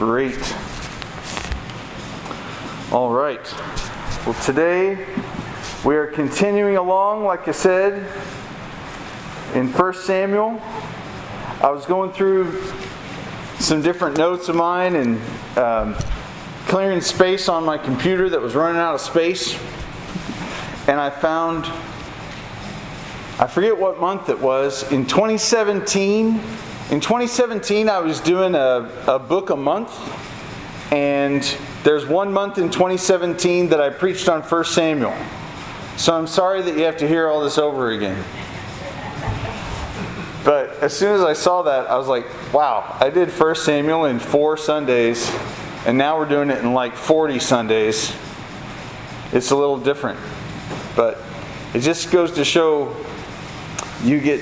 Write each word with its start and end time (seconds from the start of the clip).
Great. 0.00 0.40
All 2.90 3.12
right. 3.12 3.54
Well, 4.24 4.34
today 4.42 5.06
we 5.84 5.94
are 5.94 6.06
continuing 6.06 6.78
along, 6.78 7.24
like 7.24 7.46
I 7.48 7.50
said, 7.50 7.98
in 9.54 9.70
1 9.70 9.92
Samuel. 9.92 10.58
I 11.60 11.68
was 11.68 11.84
going 11.84 12.12
through 12.12 12.62
some 13.58 13.82
different 13.82 14.16
notes 14.16 14.48
of 14.48 14.56
mine 14.56 14.96
and 14.96 15.20
um, 15.58 15.94
clearing 16.66 17.02
space 17.02 17.50
on 17.50 17.62
my 17.66 17.76
computer 17.76 18.30
that 18.30 18.40
was 18.40 18.54
running 18.54 18.80
out 18.80 18.94
of 18.94 19.02
space. 19.02 19.54
And 20.88 20.98
I 20.98 21.10
found, 21.10 21.66
I 23.38 23.46
forget 23.46 23.78
what 23.78 24.00
month 24.00 24.30
it 24.30 24.40
was, 24.40 24.90
in 24.90 25.04
2017 25.04 26.40
in 26.90 26.98
2017, 26.98 27.88
I 27.88 28.00
was 28.00 28.18
doing 28.18 28.56
a, 28.56 28.90
a 29.06 29.16
book 29.16 29.50
a 29.50 29.56
month, 29.56 29.92
and 30.92 31.40
there's 31.84 32.04
one 32.04 32.32
month 32.32 32.58
in 32.58 32.68
2017 32.68 33.68
that 33.68 33.80
I 33.80 33.90
preached 33.90 34.28
on 34.28 34.42
1 34.42 34.64
Samuel. 34.64 35.14
So 35.96 36.16
I'm 36.16 36.26
sorry 36.26 36.62
that 36.62 36.76
you 36.76 36.82
have 36.82 36.96
to 36.96 37.06
hear 37.06 37.28
all 37.28 37.44
this 37.44 37.58
over 37.58 37.90
again. 37.90 38.20
But 40.44 40.70
as 40.82 40.96
soon 40.96 41.14
as 41.14 41.20
I 41.20 41.32
saw 41.32 41.62
that, 41.62 41.88
I 41.88 41.96
was 41.96 42.08
like, 42.08 42.26
wow, 42.52 42.96
I 42.98 43.08
did 43.08 43.28
1 43.28 43.54
Samuel 43.54 44.06
in 44.06 44.18
four 44.18 44.56
Sundays, 44.56 45.30
and 45.86 45.96
now 45.96 46.18
we're 46.18 46.28
doing 46.28 46.50
it 46.50 46.58
in 46.58 46.74
like 46.74 46.96
40 46.96 47.38
Sundays. 47.38 48.12
It's 49.32 49.52
a 49.52 49.56
little 49.56 49.78
different. 49.78 50.18
But 50.96 51.22
it 51.72 51.80
just 51.80 52.10
goes 52.10 52.32
to 52.32 52.44
show 52.44 52.96
you 54.02 54.18
get 54.20 54.40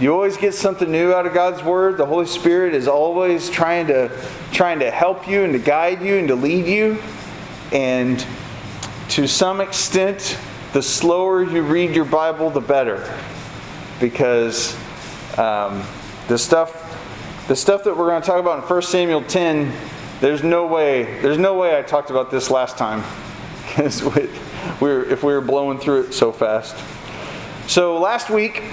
you 0.00 0.12
always 0.12 0.36
get 0.36 0.54
something 0.54 0.90
new 0.90 1.12
out 1.12 1.24
of 1.24 1.34
God's 1.34 1.62
word. 1.62 1.98
The 1.98 2.06
Holy 2.06 2.26
Spirit 2.26 2.74
is 2.74 2.88
always 2.88 3.48
trying 3.48 3.86
to 3.86 4.10
trying 4.50 4.80
to 4.80 4.90
help 4.90 5.28
you 5.28 5.44
and 5.44 5.52
to 5.52 5.58
guide 5.60 6.02
you 6.02 6.16
and 6.16 6.26
to 6.28 6.34
lead 6.34 6.66
you. 6.66 7.00
And 7.70 8.24
to 9.10 9.28
some 9.28 9.60
extent, 9.60 10.36
the 10.72 10.82
slower 10.82 11.44
you 11.44 11.62
read 11.62 11.94
your 11.94 12.04
Bible, 12.04 12.50
the 12.50 12.60
better, 12.60 13.16
because 14.00 14.74
um, 15.38 15.84
the 16.26 16.38
stuff 16.38 16.80
the 17.46 17.54
stuff 17.54 17.84
that 17.84 17.96
we're 17.96 18.08
going 18.08 18.20
to 18.20 18.26
talk 18.26 18.40
about 18.40 18.62
in 18.62 18.68
1 18.68 18.82
Samuel 18.82 19.22
10, 19.22 19.72
there's 20.20 20.42
no 20.42 20.66
way 20.66 21.20
there's 21.20 21.38
no 21.38 21.54
way 21.54 21.78
I 21.78 21.82
talked 21.82 22.10
about 22.10 22.32
this 22.32 22.50
last 22.50 22.76
time, 22.76 23.04
because 23.68 24.02
we, 24.02 24.28
we 24.80 24.88
were, 24.88 25.04
if 25.04 25.22
we 25.22 25.32
were 25.32 25.40
blowing 25.40 25.78
through 25.78 26.06
it 26.06 26.14
so 26.14 26.32
fast. 26.32 26.74
So 27.68 28.00
last 28.00 28.28
week 28.28 28.64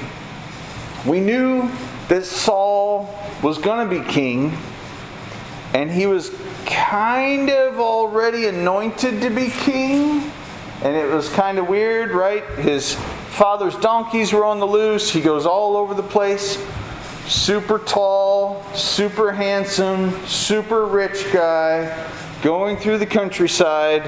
we 1.05 1.19
knew 1.19 1.69
that 2.09 2.25
Saul 2.25 3.09
was 3.41 3.57
going 3.57 3.89
to 3.89 3.99
be 3.99 4.07
king, 4.07 4.55
and 5.73 5.89
he 5.89 6.05
was 6.05 6.31
kind 6.65 7.49
of 7.49 7.79
already 7.79 8.47
anointed 8.47 9.21
to 9.21 9.29
be 9.29 9.49
king. 9.49 10.31
And 10.83 10.95
it 10.95 11.07
was 11.07 11.29
kind 11.29 11.59
of 11.59 11.69
weird, 11.69 12.11
right? 12.11 12.43
His 12.57 12.95
father's 13.29 13.75
donkeys 13.77 14.33
were 14.33 14.43
on 14.43 14.59
the 14.59 14.65
loose. 14.65 15.11
He 15.11 15.21
goes 15.21 15.45
all 15.45 15.77
over 15.77 15.93
the 15.93 16.03
place. 16.03 16.57
Super 17.27 17.77
tall, 17.77 18.63
super 18.73 19.31
handsome, 19.31 20.11
super 20.25 20.85
rich 20.85 21.31
guy, 21.31 22.09
going 22.41 22.77
through 22.77 22.97
the 22.97 23.05
countryside. 23.05 24.03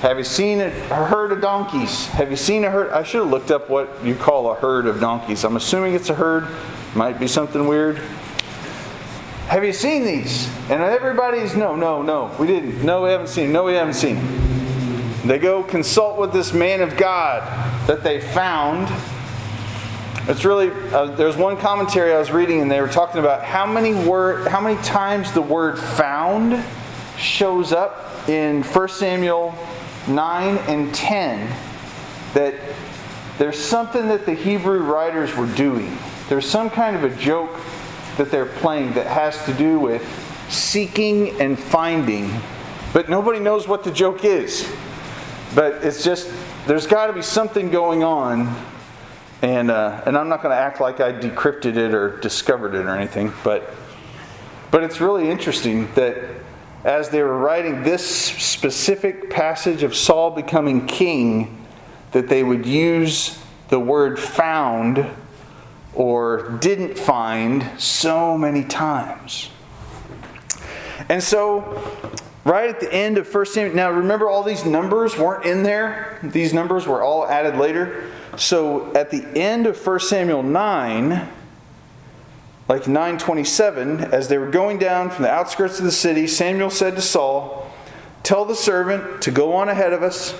Have 0.00 0.16
you 0.16 0.24
seen 0.24 0.60
a 0.60 0.70
herd 0.70 1.32
of 1.32 1.40
donkeys? 1.40 2.06
Have 2.06 2.30
you 2.30 2.36
seen 2.36 2.62
a 2.62 2.70
herd? 2.70 2.92
I 2.92 3.02
should 3.02 3.22
have 3.22 3.30
looked 3.30 3.50
up 3.50 3.68
what 3.68 4.04
you 4.04 4.14
call 4.14 4.52
a 4.52 4.54
herd 4.54 4.86
of 4.86 5.00
donkeys. 5.00 5.44
I'm 5.44 5.56
assuming 5.56 5.94
it's 5.94 6.08
a 6.08 6.14
herd. 6.14 6.46
Might 6.94 7.18
be 7.18 7.26
something 7.26 7.66
weird. 7.66 7.98
Have 9.48 9.64
you 9.64 9.72
seen 9.72 10.04
these? 10.04 10.48
And 10.70 10.80
everybody's 10.80 11.56
no, 11.56 11.74
no, 11.74 12.00
no. 12.02 12.30
We 12.38 12.46
didn't. 12.46 12.84
No, 12.84 13.02
we 13.02 13.10
haven't 13.10 13.26
seen. 13.26 13.50
No, 13.50 13.64
we 13.64 13.72
haven't 13.72 13.94
seen. 13.94 14.20
They 15.26 15.36
go 15.40 15.64
consult 15.64 16.16
with 16.16 16.32
this 16.32 16.52
man 16.52 16.80
of 16.80 16.96
God 16.96 17.42
that 17.88 18.04
they 18.04 18.20
found. 18.20 18.88
It's 20.28 20.44
really 20.44 20.70
uh, 20.92 21.06
there's 21.16 21.36
one 21.36 21.56
commentary 21.56 22.14
I 22.14 22.18
was 22.20 22.30
reading 22.30 22.60
and 22.60 22.70
they 22.70 22.80
were 22.80 22.86
talking 22.86 23.18
about 23.18 23.42
how 23.42 23.66
many 23.66 23.94
word 23.94 24.46
how 24.46 24.60
many 24.60 24.80
times 24.82 25.32
the 25.32 25.42
word 25.42 25.76
found 25.76 26.64
shows 27.18 27.72
up 27.72 28.28
in 28.28 28.62
1 28.62 28.88
Samuel 28.90 29.54
9 30.08 30.58
and 30.68 30.94
10 30.94 31.54
that 32.34 32.54
there's 33.38 33.58
something 33.58 34.08
that 34.08 34.26
the 34.26 34.34
Hebrew 34.34 34.80
writers 34.80 35.34
were 35.36 35.46
doing. 35.54 35.96
There's 36.28 36.48
some 36.48 36.70
kind 36.70 36.96
of 36.96 37.04
a 37.04 37.14
joke 37.16 37.54
that 38.16 38.30
they're 38.30 38.46
playing 38.46 38.94
that 38.94 39.06
has 39.06 39.44
to 39.44 39.54
do 39.54 39.78
with 39.78 40.04
seeking 40.48 41.40
and 41.40 41.58
finding, 41.58 42.30
but 42.92 43.08
nobody 43.08 43.38
knows 43.38 43.68
what 43.68 43.84
the 43.84 43.92
joke 43.92 44.24
is. 44.24 44.70
But 45.54 45.84
it's 45.84 46.02
just, 46.02 46.32
there's 46.66 46.86
got 46.86 47.06
to 47.06 47.12
be 47.12 47.22
something 47.22 47.70
going 47.70 48.02
on, 48.02 48.54
and, 49.40 49.70
uh, 49.70 50.02
and 50.04 50.18
I'm 50.18 50.28
not 50.28 50.42
going 50.42 50.54
to 50.54 50.60
act 50.60 50.80
like 50.80 51.00
I 51.00 51.12
decrypted 51.12 51.76
it 51.76 51.94
or 51.94 52.18
discovered 52.18 52.74
it 52.74 52.84
or 52.86 52.96
anything, 52.96 53.32
but, 53.44 53.72
but 54.70 54.82
it's 54.82 55.00
really 55.00 55.30
interesting 55.30 55.92
that 55.94 56.16
as 56.84 57.08
they 57.08 57.22
were 57.22 57.38
writing 57.38 57.82
this 57.82 58.06
specific 58.06 59.30
passage 59.30 59.82
of 59.82 59.94
Saul 59.94 60.30
becoming 60.30 60.86
king, 60.86 61.66
that 62.12 62.28
they 62.28 62.42
would 62.42 62.66
use 62.66 63.38
the 63.68 63.78
word 63.78 64.18
found 64.18 65.06
or 65.94 66.58
didn't 66.60 66.98
find 66.98 67.68
so 67.80 68.38
many 68.38 68.64
times. 68.64 69.50
And 71.08 71.22
so, 71.22 71.82
right 72.44 72.68
at 72.68 72.80
the 72.80 72.92
end 72.92 73.18
of 73.18 73.32
1 73.32 73.46
Samuel, 73.46 73.74
now 73.74 73.90
remember 73.90 74.28
all 74.28 74.42
these 74.42 74.64
numbers 74.64 75.16
weren't 75.18 75.44
in 75.44 75.62
there, 75.62 76.18
these 76.22 76.54
numbers 76.54 76.86
were 76.86 77.02
all 77.02 77.26
added 77.26 77.56
later. 77.56 78.10
So, 78.36 78.92
at 78.94 79.10
the 79.10 79.26
end 79.36 79.66
of 79.66 79.84
1 79.84 80.00
Samuel 80.00 80.42
9, 80.42 81.28
like 82.68 82.86
927, 82.86 84.00
as 84.12 84.28
they 84.28 84.36
were 84.36 84.50
going 84.50 84.78
down 84.78 85.08
from 85.08 85.22
the 85.22 85.30
outskirts 85.30 85.78
of 85.78 85.86
the 85.86 85.92
city, 85.92 86.26
Samuel 86.26 86.68
said 86.68 86.96
to 86.96 87.02
Saul, 87.02 87.70
Tell 88.22 88.44
the 88.44 88.54
servant 88.54 89.22
to 89.22 89.30
go 89.30 89.54
on 89.54 89.70
ahead 89.70 89.94
of 89.94 90.02
us. 90.02 90.32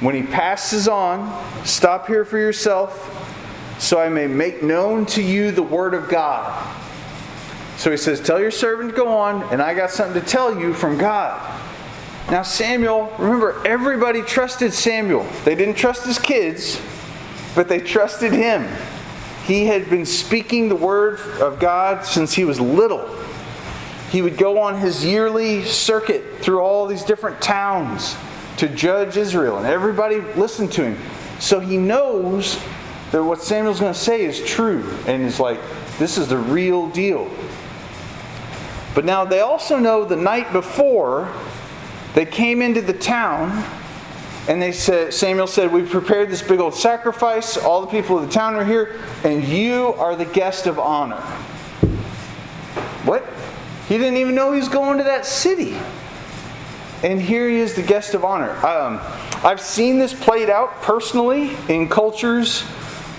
When 0.00 0.16
he 0.16 0.24
passes 0.24 0.88
on, 0.88 1.64
stop 1.64 2.08
here 2.08 2.24
for 2.24 2.38
yourself, 2.38 3.78
so 3.78 4.00
I 4.00 4.08
may 4.08 4.26
make 4.26 4.64
known 4.64 5.06
to 5.06 5.22
you 5.22 5.52
the 5.52 5.62
word 5.62 5.94
of 5.94 6.08
God. 6.08 6.76
So 7.76 7.92
he 7.92 7.96
says, 7.96 8.20
Tell 8.20 8.40
your 8.40 8.50
servant 8.50 8.90
to 8.90 8.96
go 8.96 9.16
on, 9.16 9.44
and 9.52 9.62
I 9.62 9.74
got 9.74 9.90
something 9.90 10.20
to 10.20 10.28
tell 10.28 10.58
you 10.58 10.74
from 10.74 10.98
God. 10.98 11.40
Now, 12.32 12.42
Samuel, 12.42 13.12
remember, 13.16 13.64
everybody 13.64 14.22
trusted 14.22 14.72
Samuel. 14.72 15.24
They 15.44 15.54
didn't 15.54 15.74
trust 15.76 16.04
his 16.04 16.18
kids, 16.18 16.80
but 17.54 17.68
they 17.68 17.78
trusted 17.78 18.32
him. 18.32 18.68
He 19.46 19.66
had 19.66 19.90
been 19.90 20.06
speaking 20.06 20.68
the 20.68 20.76
word 20.76 21.20
of 21.40 21.58
God 21.58 22.04
since 22.06 22.32
he 22.32 22.44
was 22.44 22.60
little. 22.60 23.08
He 24.10 24.22
would 24.22 24.36
go 24.36 24.60
on 24.60 24.78
his 24.78 25.04
yearly 25.04 25.64
circuit 25.64 26.22
through 26.40 26.60
all 26.60 26.86
these 26.86 27.02
different 27.02 27.40
towns 27.40 28.14
to 28.58 28.68
judge 28.68 29.16
Israel, 29.16 29.58
and 29.58 29.66
everybody 29.66 30.20
listened 30.36 30.70
to 30.72 30.84
him. 30.84 30.98
So 31.40 31.58
he 31.58 31.76
knows 31.76 32.62
that 33.10 33.24
what 33.24 33.42
Samuel's 33.42 33.80
going 33.80 33.92
to 33.92 33.98
say 33.98 34.24
is 34.24 34.44
true, 34.44 34.88
and 35.06 35.22
is 35.22 35.40
like, 35.40 35.58
this 35.98 36.18
is 36.18 36.28
the 36.28 36.38
real 36.38 36.88
deal. 36.90 37.30
But 38.94 39.04
now 39.04 39.24
they 39.24 39.40
also 39.40 39.78
know 39.78 40.04
the 40.04 40.16
night 40.16 40.52
before 40.52 41.32
they 42.14 42.26
came 42.26 42.62
into 42.62 42.80
the 42.80 42.92
town 42.92 43.64
and 44.48 44.60
they 44.60 44.72
said, 44.72 45.14
Samuel 45.14 45.46
said, 45.46 45.72
We've 45.72 45.88
prepared 45.88 46.30
this 46.30 46.42
big 46.42 46.58
old 46.58 46.74
sacrifice. 46.74 47.56
All 47.56 47.80
the 47.80 47.86
people 47.86 48.18
of 48.18 48.26
the 48.26 48.32
town 48.32 48.54
are 48.56 48.64
here, 48.64 48.98
and 49.22 49.44
you 49.44 49.94
are 49.98 50.16
the 50.16 50.24
guest 50.24 50.66
of 50.66 50.78
honor. 50.78 51.20
What? 53.04 53.24
He 53.88 53.98
didn't 53.98 54.16
even 54.16 54.34
know 54.34 54.52
he 54.52 54.58
was 54.58 54.68
going 54.68 54.98
to 54.98 55.04
that 55.04 55.26
city. 55.26 55.76
And 57.04 57.20
here 57.20 57.48
he 57.48 57.56
is, 57.56 57.74
the 57.74 57.82
guest 57.82 58.14
of 58.14 58.24
honor. 58.24 58.50
Um, 58.64 59.00
I've 59.44 59.60
seen 59.60 59.98
this 59.98 60.14
played 60.14 60.48
out 60.48 60.82
personally 60.82 61.56
in 61.68 61.88
cultures 61.88 62.62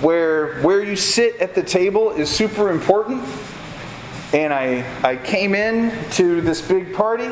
where 0.02 0.62
where 0.62 0.84
you 0.84 0.96
sit 0.96 1.38
at 1.38 1.56
the 1.56 1.64
table 1.64 2.12
is 2.12 2.30
super 2.30 2.70
important. 2.70 3.24
And 4.34 4.54
I, 4.54 4.84
I 5.04 5.16
came 5.16 5.54
in 5.54 5.92
to 6.12 6.42
this 6.42 6.62
big 6.62 6.94
party 6.94 7.30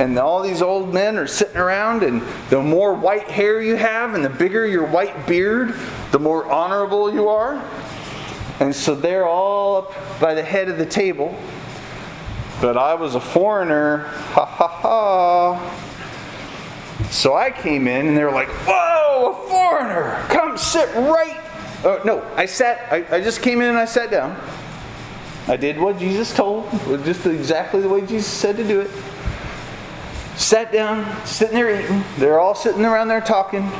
and 0.00 0.18
all 0.18 0.42
these 0.42 0.62
old 0.62 0.94
men 0.94 1.18
are 1.18 1.26
sitting 1.26 1.58
around, 1.58 2.02
and 2.02 2.22
the 2.48 2.62
more 2.62 2.94
white 2.94 3.28
hair 3.28 3.60
you 3.60 3.76
have 3.76 4.14
and 4.14 4.24
the 4.24 4.30
bigger 4.30 4.66
your 4.66 4.86
white 4.86 5.26
beard, 5.26 5.74
the 6.10 6.18
more 6.18 6.50
honorable 6.50 7.12
you 7.12 7.28
are. 7.28 7.62
And 8.60 8.74
so 8.74 8.94
they're 8.94 9.28
all 9.28 9.76
up 9.76 9.92
by 10.18 10.32
the 10.32 10.42
head 10.42 10.70
of 10.70 10.78
the 10.78 10.86
table. 10.86 11.38
But 12.62 12.78
I 12.78 12.94
was 12.94 13.14
a 13.14 13.20
foreigner, 13.20 13.98
ha 14.32 14.46
ha 14.46 14.68
ha. 14.68 15.76
So 17.10 17.34
I 17.34 17.50
came 17.50 17.86
in, 17.86 18.06
and 18.08 18.16
they 18.16 18.24
were 18.24 18.32
like, 18.32 18.48
Whoa, 18.48 19.32
a 19.32 19.48
foreigner! 19.48 20.24
Come 20.30 20.56
sit 20.56 20.88
right. 20.94 21.38
Oh, 21.84 22.00
no, 22.06 22.22
I 22.36 22.46
sat, 22.46 22.90
I, 22.90 23.16
I 23.16 23.20
just 23.20 23.42
came 23.42 23.60
in 23.60 23.68
and 23.68 23.78
I 23.78 23.84
sat 23.84 24.10
down. 24.10 24.40
I 25.46 25.58
did 25.58 25.78
what 25.78 25.98
Jesus 25.98 26.34
told, 26.34 26.70
just 27.04 27.26
exactly 27.26 27.82
the 27.82 27.88
way 27.88 28.00
Jesus 28.00 28.26
said 28.26 28.56
to 28.56 28.64
do 28.66 28.80
it. 28.80 28.90
Sat 30.40 30.72
down, 30.72 31.04
sitting 31.26 31.54
there 31.54 31.82
eating. 31.82 32.02
They're 32.16 32.40
all 32.40 32.54
sitting 32.54 32.86
around 32.86 33.08
there 33.08 33.20
talking. 33.20 33.70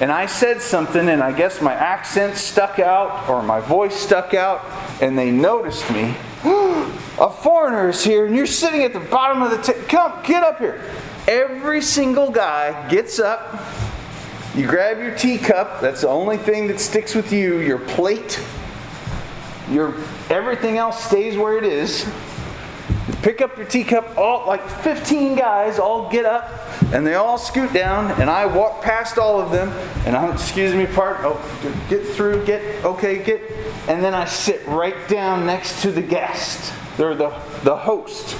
And 0.00 0.10
I 0.10 0.24
said 0.24 0.62
something, 0.62 1.10
and 1.10 1.22
I 1.22 1.30
guess 1.30 1.60
my 1.60 1.74
accent 1.74 2.38
stuck 2.38 2.78
out 2.78 3.28
or 3.28 3.42
my 3.42 3.60
voice 3.60 3.94
stuck 3.94 4.32
out, 4.32 4.64
and 5.02 5.16
they 5.16 5.30
noticed 5.30 5.88
me. 5.90 6.16
a 6.44 7.30
foreigner 7.30 7.90
is 7.90 8.02
here, 8.02 8.24
and 8.24 8.34
you're 8.34 8.46
sitting 8.46 8.82
at 8.82 8.94
the 8.94 9.00
bottom 9.00 9.42
of 9.42 9.50
the 9.50 9.58
table. 9.58 9.86
Come, 9.88 10.22
get 10.24 10.42
up 10.42 10.58
here. 10.58 10.82
Every 11.28 11.82
single 11.82 12.30
guy 12.30 12.88
gets 12.88 13.18
up. 13.18 13.62
You 14.56 14.66
grab 14.66 14.98
your 14.98 15.14
teacup. 15.14 15.82
That's 15.82 16.00
the 16.00 16.08
only 16.08 16.38
thing 16.38 16.66
that 16.68 16.80
sticks 16.80 17.14
with 17.14 17.30
you. 17.30 17.58
Your 17.58 17.78
plate. 17.78 18.42
Your 19.68 19.94
everything 20.30 20.78
else 20.78 21.04
stays 21.04 21.36
where 21.36 21.58
it 21.58 21.64
is. 21.64 22.10
Pick 23.22 23.40
up 23.40 23.56
your 23.56 23.66
teacup. 23.66 24.16
All 24.16 24.46
like 24.46 24.66
15 24.68 25.36
guys 25.36 25.78
all 25.78 26.10
get 26.10 26.24
up 26.24 26.70
and 26.92 27.06
they 27.06 27.14
all 27.14 27.38
scoot 27.38 27.72
down, 27.72 28.10
and 28.20 28.28
I 28.28 28.46
walk 28.46 28.82
past 28.82 29.18
all 29.18 29.40
of 29.40 29.50
them, 29.52 29.68
and 30.06 30.16
I'm 30.16 30.32
excuse 30.32 30.74
me, 30.74 30.86
part. 30.86 31.18
Oh, 31.20 31.38
get 31.88 32.04
through, 32.04 32.44
get 32.44 32.84
okay, 32.84 33.22
get, 33.22 33.42
and 33.88 34.02
then 34.02 34.14
I 34.14 34.24
sit 34.24 34.66
right 34.66 35.08
down 35.08 35.46
next 35.46 35.82
to 35.82 35.92
the 35.92 36.02
guest. 36.02 36.72
They're 36.96 37.14
the 37.14 37.30
the 37.62 37.76
host. 37.76 38.36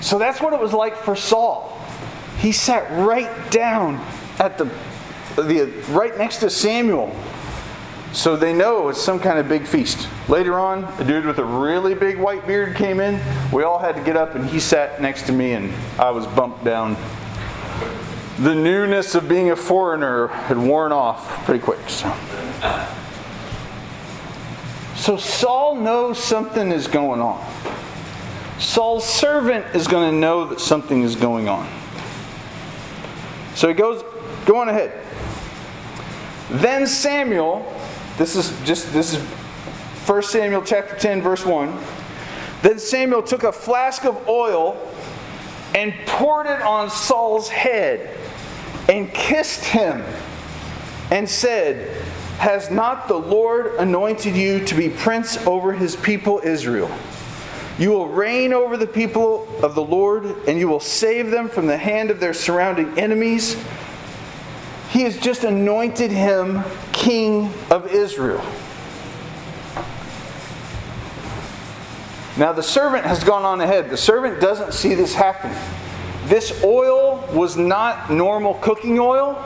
So 0.00 0.18
that's 0.18 0.40
what 0.40 0.52
it 0.52 0.60
was 0.60 0.72
like 0.72 0.96
for 0.96 1.16
Saul. 1.16 1.78
He 2.38 2.52
sat 2.52 2.90
right 3.06 3.50
down 3.50 3.96
at 4.38 4.58
the, 4.58 4.64
the 5.36 5.72
right 5.88 6.16
next 6.16 6.38
to 6.38 6.50
Samuel. 6.50 7.14
So 8.16 8.34
they 8.34 8.54
know 8.54 8.88
it's 8.88 9.00
some 9.00 9.20
kind 9.20 9.38
of 9.38 9.46
big 9.46 9.66
feast. 9.66 10.08
Later 10.26 10.58
on, 10.58 10.84
a 10.98 11.04
dude 11.04 11.26
with 11.26 11.38
a 11.38 11.44
really 11.44 11.94
big 11.94 12.18
white 12.18 12.46
beard 12.46 12.74
came 12.74 12.98
in. 12.98 13.20
We 13.52 13.62
all 13.62 13.78
had 13.78 13.94
to 13.94 14.02
get 14.02 14.16
up, 14.16 14.34
and 14.34 14.48
he 14.48 14.58
sat 14.58 15.02
next 15.02 15.26
to 15.26 15.32
me, 15.32 15.52
and 15.52 15.70
I 16.00 16.10
was 16.12 16.26
bumped 16.28 16.64
down. 16.64 16.96
The 18.38 18.54
newness 18.54 19.14
of 19.14 19.28
being 19.28 19.50
a 19.50 19.56
foreigner 19.56 20.28
had 20.28 20.56
worn 20.56 20.92
off 20.92 21.44
pretty 21.44 21.62
quick. 21.62 21.78
So, 21.90 22.10
so 24.96 25.18
Saul 25.18 25.76
knows 25.76 26.18
something 26.18 26.72
is 26.72 26.88
going 26.88 27.20
on. 27.20 27.46
Saul's 28.58 29.04
servant 29.06 29.66
is 29.76 29.86
going 29.86 30.10
to 30.10 30.18
know 30.18 30.46
that 30.46 30.60
something 30.60 31.02
is 31.02 31.16
going 31.16 31.50
on. 31.50 31.68
So 33.56 33.68
he 33.68 33.74
goes, 33.74 34.02
go 34.46 34.56
on 34.56 34.70
ahead. 34.70 35.02
Then 36.48 36.86
Samuel, 36.86 37.70
this 38.18 38.36
is 38.36 38.52
just 38.64 38.92
this 38.92 39.14
is 39.14 39.22
1 40.06 40.22
Samuel 40.22 40.62
chapter 40.62 40.96
10 40.96 41.22
verse 41.22 41.44
1. 41.44 41.76
Then 42.62 42.78
Samuel 42.78 43.22
took 43.22 43.42
a 43.42 43.52
flask 43.52 44.04
of 44.04 44.28
oil 44.28 44.76
and 45.74 45.92
poured 46.06 46.46
it 46.46 46.62
on 46.62 46.90
Saul's 46.90 47.48
head 47.48 48.16
and 48.88 49.12
kissed 49.12 49.64
him 49.64 50.02
and 51.10 51.28
said, 51.28 52.02
Has 52.38 52.70
not 52.70 53.08
the 53.08 53.16
Lord 53.16 53.74
anointed 53.76 54.36
you 54.36 54.64
to 54.64 54.74
be 54.74 54.88
prince 54.88 55.36
over 55.46 55.72
his 55.72 55.96
people 55.96 56.40
Israel? 56.42 56.90
You 57.78 57.90
will 57.90 58.08
reign 58.08 58.52
over 58.54 58.76
the 58.76 58.86
people 58.86 59.46
of 59.62 59.74
the 59.74 59.82
Lord, 59.82 60.24
and 60.48 60.58
you 60.58 60.66
will 60.66 60.80
save 60.80 61.30
them 61.30 61.48
from 61.48 61.66
the 61.66 61.76
hand 61.76 62.10
of 62.10 62.20
their 62.20 62.32
surrounding 62.32 62.98
enemies. 62.98 63.56
He 64.96 65.02
has 65.02 65.18
just 65.18 65.44
anointed 65.44 66.10
him 66.10 66.64
king 66.94 67.52
of 67.70 67.86
Israel. 67.92 68.42
Now, 72.38 72.54
the 72.54 72.62
servant 72.62 73.04
has 73.04 73.22
gone 73.22 73.44
on 73.44 73.60
ahead. 73.60 73.90
The 73.90 73.98
servant 73.98 74.40
doesn't 74.40 74.72
see 74.72 74.94
this 74.94 75.14
happening. 75.14 75.54
This 76.24 76.64
oil 76.64 77.28
was 77.30 77.58
not 77.58 78.10
normal 78.10 78.54
cooking 78.54 78.98
oil. 78.98 79.36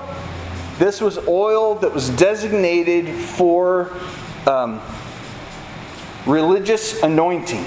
This 0.79 1.01
was 1.01 1.19
oil 1.27 1.75
that 1.81 1.93
was 1.93 2.11
designated 2.11 3.13
for 3.13 3.93
um, 4.47 4.81
religious 6.27 7.03
anointing. 7.03 7.65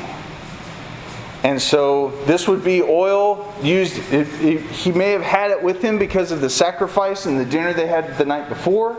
And 1.43 1.61
so 1.61 2.11
this 2.25 2.47
would 2.47 2.63
be 2.63 2.81
oil 2.81 3.53
used. 3.61 3.97
It, 4.13 4.27
it, 4.41 4.61
he 4.61 4.91
may 4.91 5.11
have 5.11 5.21
had 5.21 5.51
it 5.51 5.61
with 5.61 5.81
him 5.81 5.99
because 5.99 6.31
of 6.31 6.39
the 6.39 6.49
sacrifice 6.49 7.25
and 7.25 7.37
the 7.37 7.45
dinner 7.45 7.73
they 7.73 7.87
had 7.87 8.17
the 8.17 8.25
night 8.25 8.47
before, 8.47 8.97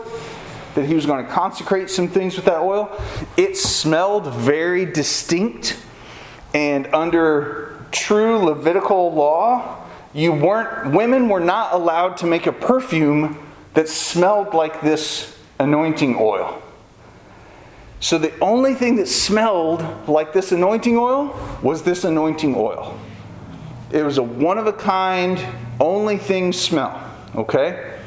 that 0.75 0.85
he 0.85 0.93
was 0.93 1.07
going 1.07 1.25
to 1.25 1.31
consecrate 1.31 1.89
some 1.89 2.07
things 2.07 2.35
with 2.35 2.45
that 2.45 2.59
oil. 2.59 2.95
It 3.35 3.57
smelled 3.57 4.31
very 4.31 4.85
distinct. 4.85 5.79
And 6.53 6.87
under 6.93 7.83
true 7.91 8.37
Levitical 8.37 9.13
law, 9.13 9.83
you 10.13 10.31
weren't 10.31 10.93
women 10.93 11.27
were 11.27 11.39
not 11.39 11.73
allowed 11.73 12.17
to 12.17 12.27
make 12.27 12.45
a 12.45 12.53
perfume 12.53 13.37
that 13.73 13.89
smelled 13.89 14.53
like 14.53 14.81
this 14.81 15.37
anointing 15.59 16.15
oil. 16.17 16.61
So 18.05 18.19
the 18.19 18.37
only 18.39 18.75
thing 18.75 18.97
that 18.97 19.07
smelled 19.07 20.07
like 20.07 20.31
this 20.31 20.51
anointing 20.51 20.95
oil 20.95 21.35
was 21.63 21.81
this 21.81 22.03
anointing 22.03 22.53
oil. 22.55 22.99
It 23.91 24.03
was 24.03 24.19
a 24.19 24.23
one 24.23 24.59
of 24.59 24.67
a 24.67 24.73
kind, 24.73 25.43
only 25.79 26.19
thing 26.19 26.53
smell. 26.53 27.01
Okay? 27.35 27.97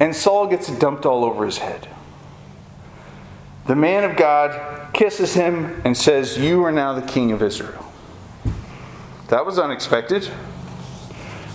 And 0.00 0.16
Saul 0.16 0.46
gets 0.46 0.68
dumped 0.78 1.04
all 1.04 1.22
over 1.22 1.44
his 1.44 1.58
head. 1.58 1.86
The 3.66 3.76
man 3.76 4.10
of 4.10 4.16
God 4.16 4.94
kisses 4.94 5.34
him 5.34 5.82
and 5.84 5.94
says, 5.94 6.38
You 6.38 6.64
are 6.64 6.72
now 6.72 6.98
the 6.98 7.06
king 7.06 7.30
of 7.30 7.42
Israel. 7.42 7.92
That 9.28 9.44
was 9.44 9.58
unexpected. 9.58 10.30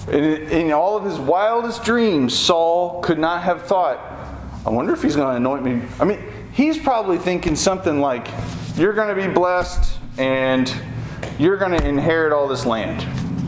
In, 0.08 0.24
in 0.24 0.72
all 0.72 0.96
of 0.96 1.04
his 1.04 1.18
wildest 1.18 1.84
dreams, 1.84 2.38
Saul 2.38 3.02
could 3.02 3.18
not 3.18 3.42
have 3.42 3.64
thought, 3.64 3.98
I 4.68 4.70
wonder 4.70 4.94
if 4.94 5.02
he's 5.02 5.16
going 5.16 5.32
to 5.32 5.38
anoint 5.38 5.64
me. 5.64 5.82
I 6.00 6.06
mean, 6.06 6.20
he's 6.60 6.78
probably 6.78 7.18
thinking 7.18 7.56
something 7.56 8.02
like, 8.02 8.28
You're 8.76 8.92
going 8.92 9.16
to 9.16 9.28
be 9.28 9.34
blessed 9.34 9.98
and 10.18 10.72
you're 11.40 11.56
going 11.56 11.72
to 11.72 11.88
inherit 11.88 12.34
all 12.34 12.50
this 12.50 12.66
land. 12.66 13.02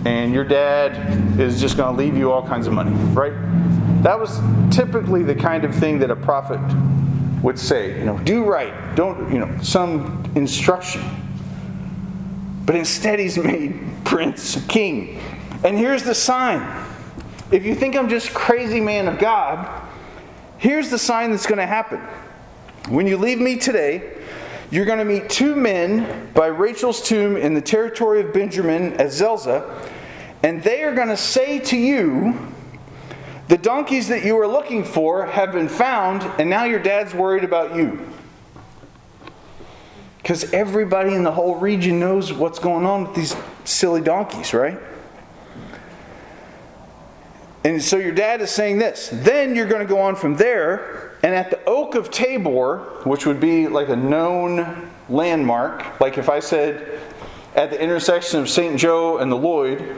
And 0.07 0.33
your 0.33 0.45
dad 0.45 1.37
is 1.37 1.59
just 1.59 1.75
going 1.75 1.93
to 1.93 2.01
leave 2.01 2.15
you 2.15 2.31
all 2.31 2.47
kinds 2.47 2.67
of 2.67 2.73
money, 2.73 2.91
right? 3.13 3.33
That 4.01 4.17
was 4.17 4.39
typically 4.73 5.23
the 5.23 5.35
kind 5.35 5.65
of 5.65 5.75
thing 5.75 5.99
that 5.99 6.09
a 6.09 6.15
prophet 6.15 6.61
would 7.43 7.59
say. 7.59 7.99
You 7.99 8.05
know, 8.05 8.17
do 8.19 8.45
right. 8.45 8.95
Don't, 8.95 9.31
you 9.31 9.39
know, 9.39 9.57
some 9.61 10.23
instruction. 10.35 11.03
But 12.65 12.77
instead, 12.77 13.19
he's 13.19 13.37
made 13.37 13.77
prince, 14.05 14.65
king. 14.67 15.19
And 15.65 15.77
here's 15.77 16.03
the 16.03 16.15
sign. 16.15 16.87
If 17.51 17.65
you 17.65 17.75
think 17.75 17.97
I'm 17.97 18.07
just 18.07 18.33
crazy 18.33 18.79
man 18.79 19.09
of 19.09 19.19
God, 19.19 19.85
here's 20.57 20.89
the 20.89 20.97
sign 20.97 21.31
that's 21.31 21.45
going 21.45 21.59
to 21.59 21.67
happen. 21.67 21.99
When 22.89 23.07
you 23.07 23.17
leave 23.17 23.39
me 23.39 23.57
today, 23.57 24.17
you're 24.71 24.85
going 24.85 24.99
to 24.99 25.05
meet 25.05 25.29
two 25.29 25.55
men 25.55 26.31
by 26.33 26.47
Rachel's 26.47 27.01
tomb 27.01 27.37
in 27.37 27.53
the 27.53 27.61
territory 27.61 28.21
of 28.21 28.33
Benjamin 28.33 28.93
at 28.93 29.11
Zelzah, 29.11 29.89
and 30.43 30.63
they 30.63 30.83
are 30.83 30.95
going 30.95 31.09
to 31.09 31.17
say 31.17 31.59
to 31.59 31.77
you, 31.77 32.53
The 33.49 33.57
donkeys 33.57 34.07
that 34.07 34.25
you 34.25 34.35
were 34.35 34.47
looking 34.47 34.83
for 34.83 35.25
have 35.25 35.51
been 35.51 35.69
found, 35.69 36.23
and 36.39 36.49
now 36.49 36.63
your 36.63 36.79
dad's 36.79 37.13
worried 37.13 37.43
about 37.43 37.75
you. 37.75 38.07
Because 40.17 40.51
everybody 40.53 41.13
in 41.13 41.23
the 41.23 41.31
whole 41.31 41.55
region 41.55 41.99
knows 41.99 42.31
what's 42.31 42.59
going 42.59 42.85
on 42.85 43.03
with 43.03 43.15
these 43.15 43.35
silly 43.63 44.01
donkeys, 44.01 44.53
right? 44.53 44.79
And 47.63 47.81
so 47.81 47.97
your 47.97 48.13
dad 48.13 48.41
is 48.41 48.49
saying 48.49 48.79
this. 48.79 49.09
Then 49.11 49.55
you're 49.55 49.67
going 49.67 49.85
to 49.85 49.91
go 49.91 49.99
on 49.99 50.15
from 50.15 50.35
there, 50.35 51.10
and 51.23 51.35
at 51.35 51.51
the 51.51 51.63
Oak 51.65 51.95
of 51.95 52.09
Tabor, 52.09 52.79
which 53.03 53.25
would 53.25 53.39
be 53.39 53.67
like 53.67 53.89
a 53.89 53.95
known 53.95 54.89
landmark, 55.09 55.99
like 55.99 56.17
if 56.17 56.29
I 56.29 56.39
said 56.39 56.99
at 57.55 57.69
the 57.69 57.81
intersection 57.81 58.39
of 58.39 58.49
St. 58.49 58.79
Joe 58.79 59.17
and 59.17 59.31
the 59.31 59.35
Lloyd, 59.35 59.97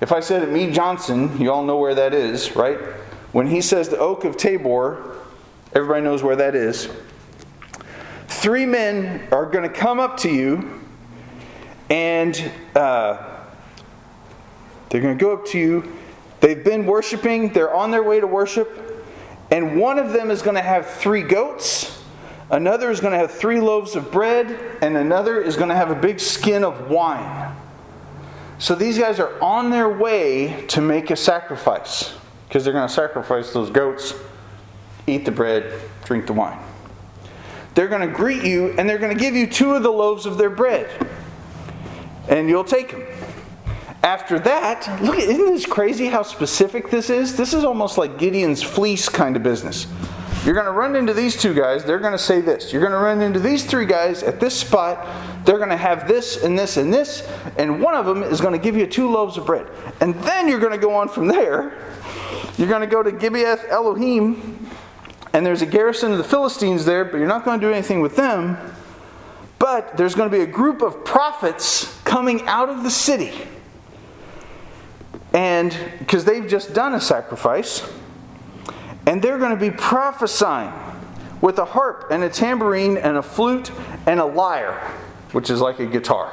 if 0.00 0.12
I 0.12 0.20
said 0.20 0.42
at 0.42 0.50
Mead 0.50 0.74
Johnson, 0.74 1.40
you 1.40 1.50
all 1.50 1.64
know 1.64 1.78
where 1.78 1.94
that 1.94 2.12
is, 2.12 2.54
right? 2.54 2.78
When 3.32 3.46
he 3.46 3.60
says 3.60 3.88
the 3.88 3.98
Oak 3.98 4.24
of 4.24 4.36
Tabor, 4.36 5.16
everybody 5.74 6.02
knows 6.02 6.22
where 6.22 6.36
that 6.36 6.54
is. 6.54 6.88
Three 8.28 8.66
men 8.66 9.26
are 9.32 9.46
going 9.46 9.68
to 9.68 9.74
come 9.74 9.98
up 9.98 10.16
to 10.18 10.30
you, 10.30 10.80
and 11.88 12.50
uh, 12.74 13.40
they're 14.90 15.00
going 15.00 15.16
to 15.16 15.24
go 15.24 15.32
up 15.32 15.46
to 15.46 15.58
you 15.58 15.98
They've 16.40 16.62
been 16.62 16.86
worshiping, 16.86 17.52
they're 17.52 17.74
on 17.74 17.90
their 17.90 18.02
way 18.02 18.20
to 18.20 18.26
worship, 18.26 18.87
and 19.50 19.80
one 19.80 19.98
of 19.98 20.12
them 20.12 20.30
is 20.30 20.42
going 20.42 20.56
to 20.56 20.62
have 20.62 20.86
three 20.86 21.22
goats, 21.22 22.02
another 22.50 22.90
is 22.90 23.00
going 23.00 23.12
to 23.12 23.18
have 23.18 23.30
three 23.30 23.60
loaves 23.60 23.96
of 23.96 24.12
bread, 24.12 24.78
and 24.82 24.96
another 24.96 25.40
is 25.40 25.56
going 25.56 25.70
to 25.70 25.76
have 25.76 25.90
a 25.90 25.94
big 25.94 26.20
skin 26.20 26.64
of 26.64 26.90
wine. 26.90 27.56
So 28.58 28.74
these 28.74 28.98
guys 28.98 29.20
are 29.20 29.40
on 29.40 29.70
their 29.70 29.88
way 29.88 30.66
to 30.68 30.80
make 30.80 31.10
a 31.10 31.16
sacrifice 31.16 32.12
because 32.48 32.64
they're 32.64 32.72
going 32.72 32.88
to 32.88 32.92
sacrifice 32.92 33.52
those 33.52 33.70
goats, 33.70 34.14
eat 35.06 35.24
the 35.24 35.30
bread, 35.30 35.80
drink 36.04 36.26
the 36.26 36.32
wine. 36.32 36.58
they're 37.74 37.88
going 37.88 38.00
to 38.00 38.12
greet 38.12 38.42
you 38.42 38.70
and 38.70 38.88
they're 38.88 38.98
going 38.98 39.16
to 39.16 39.22
give 39.22 39.36
you 39.36 39.46
two 39.46 39.74
of 39.74 39.84
the 39.84 39.90
loaves 39.90 40.26
of 40.26 40.36
their 40.36 40.50
bread. 40.50 40.88
And 42.28 42.48
you'll 42.48 42.64
take 42.64 42.90
them. 42.90 43.06
After 44.02 44.38
that, 44.38 45.02
look, 45.02 45.18
isn't 45.18 45.46
this 45.46 45.66
crazy 45.66 46.06
how 46.06 46.22
specific 46.22 46.90
this 46.90 47.10
is? 47.10 47.36
This 47.36 47.52
is 47.52 47.64
almost 47.64 47.98
like 47.98 48.18
Gideon's 48.18 48.62
fleece 48.62 49.08
kind 49.08 49.36
of 49.36 49.42
business. 49.42 49.86
You're 50.44 50.54
going 50.54 50.66
to 50.66 50.72
run 50.72 50.94
into 50.94 51.12
these 51.12 51.36
two 51.36 51.52
guys, 51.52 51.84
they're 51.84 51.98
going 51.98 52.12
to 52.12 52.18
say 52.18 52.40
this. 52.40 52.72
You're 52.72 52.80
going 52.80 52.92
to 52.92 52.98
run 52.98 53.20
into 53.20 53.40
these 53.40 53.64
three 53.64 53.86
guys 53.86 54.22
at 54.22 54.38
this 54.38 54.54
spot, 54.54 55.04
they're 55.44 55.58
going 55.58 55.68
to 55.68 55.76
have 55.76 56.06
this 56.06 56.42
and 56.44 56.56
this 56.56 56.76
and 56.76 56.94
this, 56.94 57.28
and 57.58 57.82
one 57.82 57.94
of 57.94 58.06
them 58.06 58.22
is 58.22 58.40
going 58.40 58.52
to 58.52 58.58
give 58.58 58.76
you 58.76 58.86
two 58.86 59.10
loaves 59.10 59.36
of 59.36 59.46
bread. 59.46 59.66
And 60.00 60.14
then 60.22 60.48
you're 60.48 60.60
going 60.60 60.72
to 60.72 60.78
go 60.78 60.94
on 60.94 61.08
from 61.08 61.26
there. 61.26 61.76
You're 62.56 62.68
going 62.68 62.82
to 62.82 62.86
go 62.86 63.02
to 63.02 63.10
Gibeath 63.10 63.68
Elohim, 63.68 64.68
and 65.32 65.44
there's 65.44 65.62
a 65.62 65.66
garrison 65.66 66.12
of 66.12 66.18
the 66.18 66.24
Philistines 66.24 66.84
there, 66.84 67.04
but 67.04 67.18
you're 67.18 67.26
not 67.26 67.44
going 67.44 67.60
to 67.60 67.66
do 67.66 67.72
anything 67.72 68.00
with 68.00 68.14
them. 68.14 68.56
But 69.58 69.96
there's 69.96 70.14
going 70.14 70.30
to 70.30 70.36
be 70.36 70.44
a 70.44 70.46
group 70.46 70.82
of 70.82 71.04
prophets 71.04 72.00
coming 72.04 72.46
out 72.46 72.68
of 72.68 72.84
the 72.84 72.90
city. 72.90 73.32
And 75.32 75.76
because 75.98 76.24
they've 76.24 76.46
just 76.46 76.72
done 76.74 76.94
a 76.94 77.00
sacrifice, 77.00 77.88
and 79.06 79.22
they're 79.22 79.38
going 79.38 79.56
to 79.58 79.60
be 79.60 79.70
prophesying 79.70 80.72
with 81.40 81.58
a 81.58 81.64
harp 81.64 82.08
and 82.10 82.24
a 82.24 82.28
tambourine 82.28 82.96
and 82.96 83.16
a 83.16 83.22
flute 83.22 83.70
and 84.06 84.20
a 84.20 84.24
lyre, 84.24 84.78
which 85.32 85.50
is 85.50 85.60
like 85.60 85.78
a 85.80 85.86
guitar. 85.86 86.32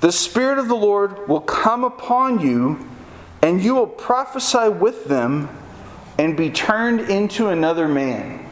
The 0.00 0.12
Spirit 0.12 0.58
of 0.58 0.68
the 0.68 0.74
Lord 0.76 1.28
will 1.28 1.40
come 1.40 1.84
upon 1.84 2.40
you, 2.40 2.88
and 3.40 3.62
you 3.62 3.74
will 3.74 3.86
prophesy 3.86 4.68
with 4.68 5.04
them 5.04 5.48
and 6.18 6.36
be 6.36 6.50
turned 6.50 7.00
into 7.02 7.48
another 7.48 7.88
man. 7.88 8.48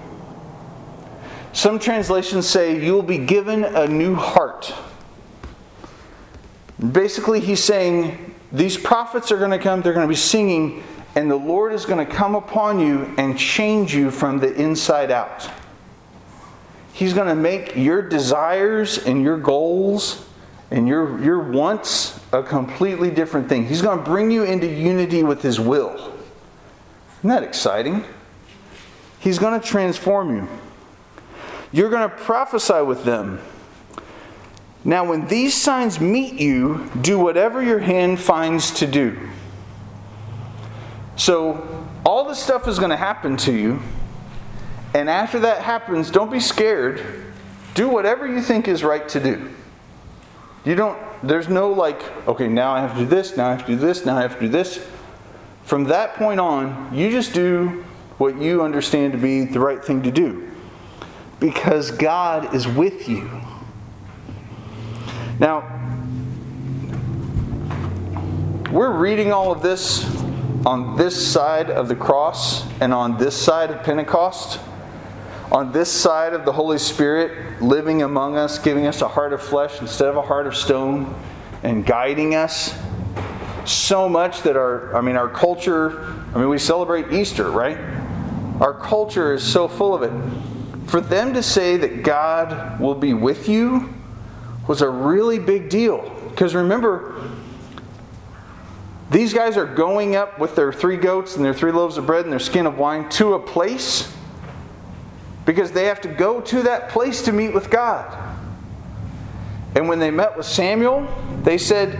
Some 1.52 1.80
translations 1.80 2.48
say 2.48 2.82
you 2.82 2.92
will 2.92 3.02
be 3.02 3.18
given 3.18 3.64
a 3.64 3.86
new 3.86 4.14
heart. 4.14 4.72
Basically, 6.92 7.40
he's 7.40 7.62
saying 7.62 8.29
these 8.52 8.76
prophets 8.76 9.30
are 9.30 9.38
going 9.38 9.50
to 9.50 9.58
come, 9.58 9.82
they're 9.82 9.92
going 9.92 10.06
to 10.06 10.08
be 10.08 10.16
singing, 10.16 10.82
and 11.14 11.30
the 11.30 11.36
Lord 11.36 11.72
is 11.72 11.86
going 11.86 12.04
to 12.04 12.12
come 12.12 12.34
upon 12.34 12.80
you 12.80 13.14
and 13.16 13.38
change 13.38 13.94
you 13.94 14.10
from 14.10 14.38
the 14.38 14.52
inside 14.54 15.10
out. 15.10 15.48
He's 16.92 17.14
going 17.14 17.28
to 17.28 17.34
make 17.34 17.76
your 17.76 18.02
desires 18.02 18.98
and 18.98 19.22
your 19.22 19.38
goals 19.38 20.26
and 20.70 20.86
your, 20.86 21.20
your 21.22 21.50
wants 21.50 22.20
a 22.32 22.42
completely 22.42 23.10
different 23.10 23.48
thing. 23.48 23.66
He's 23.66 23.82
going 23.82 23.98
to 23.98 24.04
bring 24.04 24.30
you 24.30 24.44
into 24.44 24.66
unity 24.66 25.22
with 25.22 25.42
His 25.42 25.58
will. 25.58 25.94
Isn't 27.18 27.30
that 27.30 27.42
exciting? 27.42 28.04
He's 29.18 29.38
going 29.38 29.60
to 29.60 29.66
transform 29.66 30.36
you. 30.36 30.48
You're 31.72 31.90
going 31.90 32.08
to 32.08 32.14
prophesy 32.14 32.82
with 32.82 33.04
them. 33.04 33.40
Now, 34.84 35.04
when 35.04 35.26
these 35.26 35.54
signs 35.54 36.00
meet 36.00 36.34
you, 36.34 36.90
do 37.00 37.18
whatever 37.18 37.62
your 37.62 37.80
hand 37.80 38.18
finds 38.18 38.70
to 38.72 38.86
do. 38.86 39.18
So, 41.16 41.86
all 42.04 42.24
this 42.26 42.38
stuff 42.38 42.66
is 42.66 42.78
going 42.78 42.90
to 42.90 42.96
happen 42.96 43.36
to 43.38 43.52
you. 43.52 43.80
And 44.94 45.10
after 45.10 45.38
that 45.40 45.62
happens, 45.62 46.10
don't 46.10 46.32
be 46.32 46.40
scared. 46.40 47.24
Do 47.74 47.88
whatever 47.88 48.26
you 48.26 48.40
think 48.40 48.68
is 48.68 48.82
right 48.82 49.06
to 49.10 49.20
do. 49.20 49.50
You 50.64 50.74
don't, 50.74 50.98
there's 51.22 51.48
no 51.48 51.72
like, 51.72 52.02
okay, 52.26 52.48
now 52.48 52.72
I 52.72 52.80
have 52.80 52.94
to 52.94 53.00
do 53.00 53.06
this, 53.06 53.36
now 53.36 53.48
I 53.48 53.50
have 53.52 53.66
to 53.66 53.72
do 53.72 53.76
this, 53.76 54.04
now 54.04 54.16
I 54.16 54.22
have 54.22 54.34
to 54.34 54.40
do 54.40 54.48
this. 54.48 54.86
From 55.64 55.84
that 55.84 56.14
point 56.14 56.40
on, 56.40 56.90
you 56.92 57.10
just 57.10 57.32
do 57.32 57.84
what 58.18 58.40
you 58.40 58.62
understand 58.62 59.12
to 59.12 59.18
be 59.18 59.44
the 59.44 59.60
right 59.60 59.82
thing 59.82 60.02
to 60.02 60.10
do. 60.10 60.50
Because 61.38 61.90
God 61.90 62.54
is 62.54 62.66
with 62.66 63.08
you. 63.08 63.30
Now, 65.40 65.64
we're 68.70 68.94
reading 68.94 69.32
all 69.32 69.50
of 69.50 69.62
this 69.62 70.04
on 70.66 70.98
this 70.98 71.32
side 71.32 71.70
of 71.70 71.88
the 71.88 71.96
cross 71.96 72.70
and 72.82 72.92
on 72.92 73.16
this 73.16 73.40
side 73.40 73.70
of 73.70 73.82
Pentecost. 73.82 74.60
On 75.50 75.72
this 75.72 75.90
side 75.90 76.34
of 76.34 76.44
the 76.44 76.52
Holy 76.52 76.76
Spirit 76.76 77.62
living 77.62 78.02
among 78.02 78.36
us, 78.36 78.58
giving 78.58 78.86
us 78.86 79.00
a 79.00 79.08
heart 79.08 79.32
of 79.32 79.42
flesh 79.42 79.80
instead 79.80 80.08
of 80.08 80.18
a 80.18 80.22
heart 80.22 80.46
of 80.46 80.54
stone, 80.54 81.14
and 81.62 81.86
guiding 81.86 82.34
us 82.34 82.78
so 83.64 84.10
much 84.10 84.42
that 84.42 84.58
our, 84.58 84.94
I 84.94 85.00
mean, 85.00 85.16
our 85.16 85.30
culture, 85.30 86.22
I 86.34 86.38
mean, 86.38 86.50
we 86.50 86.58
celebrate 86.58 87.14
Easter, 87.14 87.50
right? 87.50 87.78
Our 88.60 88.74
culture 88.74 89.32
is 89.32 89.42
so 89.42 89.68
full 89.68 89.94
of 89.94 90.02
it. 90.02 90.12
For 90.90 91.00
them 91.00 91.32
to 91.32 91.42
say 91.42 91.78
that 91.78 92.02
God 92.02 92.78
will 92.78 92.94
be 92.94 93.14
with 93.14 93.48
you 93.48 93.94
was 94.68 94.82
a 94.82 94.88
really 94.88 95.38
big 95.38 95.68
deal. 95.68 96.08
Because 96.30 96.54
remember, 96.54 97.20
these 99.10 99.34
guys 99.34 99.56
are 99.56 99.66
going 99.66 100.14
up 100.14 100.38
with 100.38 100.54
their 100.54 100.72
three 100.72 100.96
goats 100.96 101.36
and 101.36 101.44
their 101.44 101.54
three 101.54 101.72
loaves 101.72 101.96
of 101.96 102.06
bread 102.06 102.24
and 102.24 102.32
their 102.32 102.38
skin 102.38 102.66
of 102.66 102.78
wine 102.78 103.08
to 103.10 103.34
a 103.34 103.38
place 103.40 104.12
because 105.44 105.72
they 105.72 105.86
have 105.86 106.00
to 106.02 106.08
go 106.08 106.40
to 106.40 106.62
that 106.62 106.90
place 106.90 107.22
to 107.22 107.32
meet 107.32 107.52
with 107.52 107.70
God. 107.70 108.16
And 109.74 109.88
when 109.88 109.98
they 109.98 110.10
met 110.10 110.36
with 110.36 110.46
Samuel, 110.46 111.08
they 111.42 111.58
said, 111.58 111.98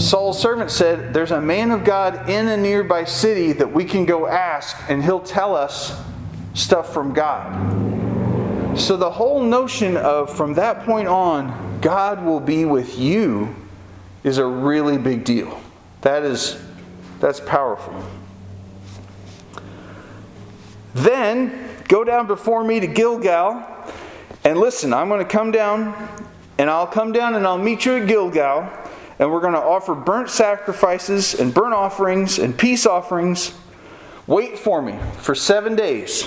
Saul's 0.00 0.40
servant 0.40 0.70
said, 0.70 1.12
There's 1.14 1.30
a 1.30 1.40
man 1.40 1.70
of 1.70 1.84
God 1.84 2.28
in 2.28 2.48
a 2.48 2.56
nearby 2.56 3.04
city 3.04 3.52
that 3.52 3.72
we 3.72 3.84
can 3.84 4.04
go 4.04 4.26
ask, 4.26 4.76
and 4.88 5.02
he'll 5.02 5.20
tell 5.20 5.54
us 5.54 6.00
stuff 6.54 6.92
from 6.92 7.12
God. 7.12 7.91
So 8.74 8.96
the 8.96 9.10
whole 9.10 9.42
notion 9.42 9.96
of 9.98 10.34
from 10.34 10.54
that 10.54 10.84
point 10.84 11.06
on, 11.06 11.80
God 11.80 12.24
will 12.24 12.40
be 12.40 12.64
with 12.64 12.98
you 12.98 13.54
is 14.24 14.38
a 14.38 14.46
really 14.46 14.96
big 14.96 15.24
deal. 15.24 15.60
That 16.00 16.22
is 16.24 16.60
that's 17.20 17.38
powerful. 17.38 17.94
Then 20.94 21.68
go 21.86 22.02
down 22.02 22.26
before 22.26 22.64
me 22.64 22.80
to 22.80 22.86
Gilgal 22.86 23.64
and 24.44 24.58
listen, 24.58 24.92
I'm 24.92 25.08
going 25.08 25.20
to 25.20 25.30
come 25.30 25.52
down 25.52 26.26
and 26.58 26.68
I'll 26.68 26.86
come 26.86 27.12
down 27.12 27.34
and 27.34 27.46
I'll 27.46 27.58
meet 27.58 27.84
you 27.84 27.96
at 27.96 28.08
Gilgal 28.08 28.68
and 29.18 29.30
we're 29.30 29.40
going 29.40 29.52
to 29.52 29.60
offer 29.60 29.94
burnt 29.94 30.30
sacrifices 30.30 31.38
and 31.38 31.52
burnt 31.52 31.74
offerings 31.74 32.38
and 32.38 32.58
peace 32.58 32.86
offerings. 32.86 33.54
Wait 34.26 34.58
for 34.58 34.80
me 34.80 34.98
for 35.18 35.34
7 35.34 35.76
days 35.76 36.26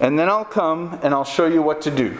and 0.00 0.18
then 0.18 0.28
I'll 0.28 0.44
come 0.44 0.98
and 1.02 1.14
I'll 1.14 1.24
show 1.24 1.46
you 1.46 1.62
what 1.62 1.82
to 1.82 1.90
do. 1.90 2.18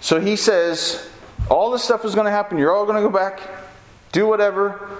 So 0.00 0.20
he 0.20 0.36
says, 0.36 1.08
all 1.48 1.70
this 1.70 1.82
stuff 1.82 2.04
is 2.04 2.14
going 2.14 2.26
to 2.26 2.30
happen. 2.30 2.58
You're 2.58 2.74
all 2.74 2.84
going 2.84 2.96
to 2.96 3.02
go 3.02 3.10
back, 3.10 3.40
do 4.12 4.26
whatever, 4.26 4.90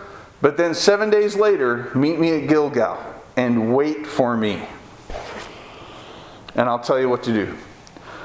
but 0.40 0.56
then 0.56 0.72
seven 0.74 1.10
days 1.10 1.34
later, 1.34 1.90
meet 1.94 2.18
me 2.18 2.42
at 2.42 2.48
Gilgal 2.48 2.98
and 3.36 3.74
wait 3.74 4.06
for 4.06 4.36
me. 4.36 4.62
And 6.54 6.68
I'll 6.68 6.80
tell 6.80 6.98
you 6.98 7.08
what 7.08 7.24
to 7.24 7.32
do. 7.32 7.56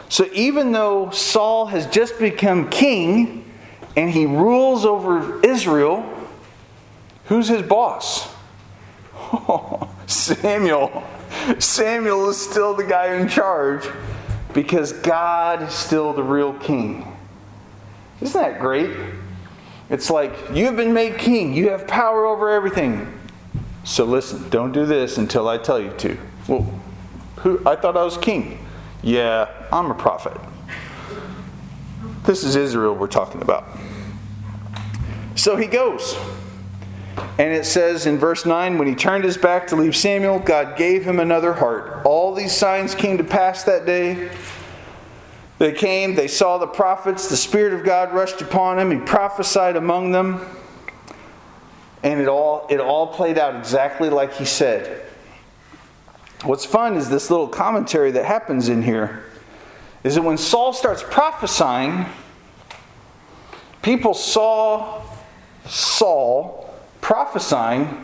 So 0.10 0.28
even 0.34 0.72
though 0.72 1.10
Saul 1.10 1.66
has 1.68 1.88
just 1.88 2.20
become 2.20 2.70
king 2.70 3.52
and 3.96 4.10
he 4.12 4.26
rules 4.26 4.86
over 4.86 5.44
Israel, 5.44 6.08
who's 7.26 7.48
his 7.48 7.64
boss? 7.64 8.32
Samuel. 10.08 11.04
Samuel 11.60 12.30
is 12.30 12.38
still 12.38 12.74
the 12.74 12.84
guy 12.84 13.16
in 13.16 13.28
charge 13.28 13.88
because 14.54 14.94
God 14.94 15.64
is 15.64 15.74
still 15.74 16.14
the 16.14 16.24
real 16.24 16.54
king. 16.54 17.08
Isn't 18.22 18.40
that 18.42 18.60
great? 18.60 18.96
It's 19.90 20.10
like 20.10 20.34
you 20.54 20.66
have 20.66 20.76
been 20.76 20.94
made 20.94 21.18
king, 21.18 21.54
you 21.54 21.70
have 21.70 21.88
power 21.88 22.26
over 22.26 22.50
everything. 22.50 23.20
So 23.84 24.06
listen, 24.06 24.50
don't 24.50 24.72
do 24.72 24.86
this 24.86 25.18
until 25.18 25.48
I 25.48 25.58
tell 25.58 25.80
you 25.80 25.92
to. 25.98 26.18
Well, 26.48 26.82
who 27.38 27.62
I 27.66 27.76
thought 27.76 27.98
I 27.98 28.04
was 28.04 28.18
king. 28.18 28.66
Yeah, 29.02 29.50
I'm 29.72 29.92
a 29.92 29.96
prophet. 29.96 30.40
This 32.24 32.44
is 32.44 32.56
Israel 32.56 32.96
we're 32.96 33.08
talking 33.08 33.42
about. 33.42 33.66
So 35.36 35.58
he 35.58 35.68
goes. 35.68 36.18
And 37.16 37.54
it 37.54 37.66
says 37.66 38.06
in 38.06 38.18
verse 38.18 38.46
9, 38.46 38.78
when 38.78 38.88
he 38.88 38.96
turned 38.96 39.24
his 39.24 39.38
back 39.38 39.68
to 39.68 39.76
leave 39.76 39.96
Samuel, 39.96 40.40
God 40.40 40.78
gave 40.78 41.04
him 41.04 41.20
another 41.20 41.54
heart. 41.54 42.06
All 42.06 42.34
these 42.34 42.56
signs 42.56 42.96
came 42.96 43.18
to 43.18 43.24
pass 43.24 43.64
that 43.64 43.86
day. 43.86 44.32
They 45.60 45.72
came, 45.72 46.16
they 46.16 46.28
saw 46.28 46.58
the 46.58 46.68
prophets, 46.68 47.30
the 47.30 47.38
Spirit 47.38 47.74
of 47.74 47.86
God 47.86 48.14
rushed 48.14 48.42
upon 48.42 48.80
him, 48.80 48.92
he 48.92 48.98
prophesied 48.98 49.76
among 49.76 50.12
them. 50.12 50.42
And 52.02 52.20
it 52.20 52.28
all, 52.28 52.68
it 52.70 52.80
all 52.80 53.08
played 53.08 53.38
out 53.38 53.56
exactly 53.56 54.10
like 54.10 54.34
he 54.34 54.46
said. 54.46 55.06
What's 56.44 56.66
fun 56.66 56.98
is 56.98 57.10
this 57.10 57.30
little 57.30 57.48
commentary 57.48 58.12
that 58.12 58.26
happens 58.26 58.68
in 58.68 58.82
here 58.82 59.24
is 60.04 60.16
that 60.16 60.24
when 60.24 60.38
Saul 60.38 60.74
starts 60.74 61.02
prophesying, 61.02 62.06
people 63.82 64.14
saw 64.14 65.02
Saul 65.66 66.73
prophesying, 67.04 68.04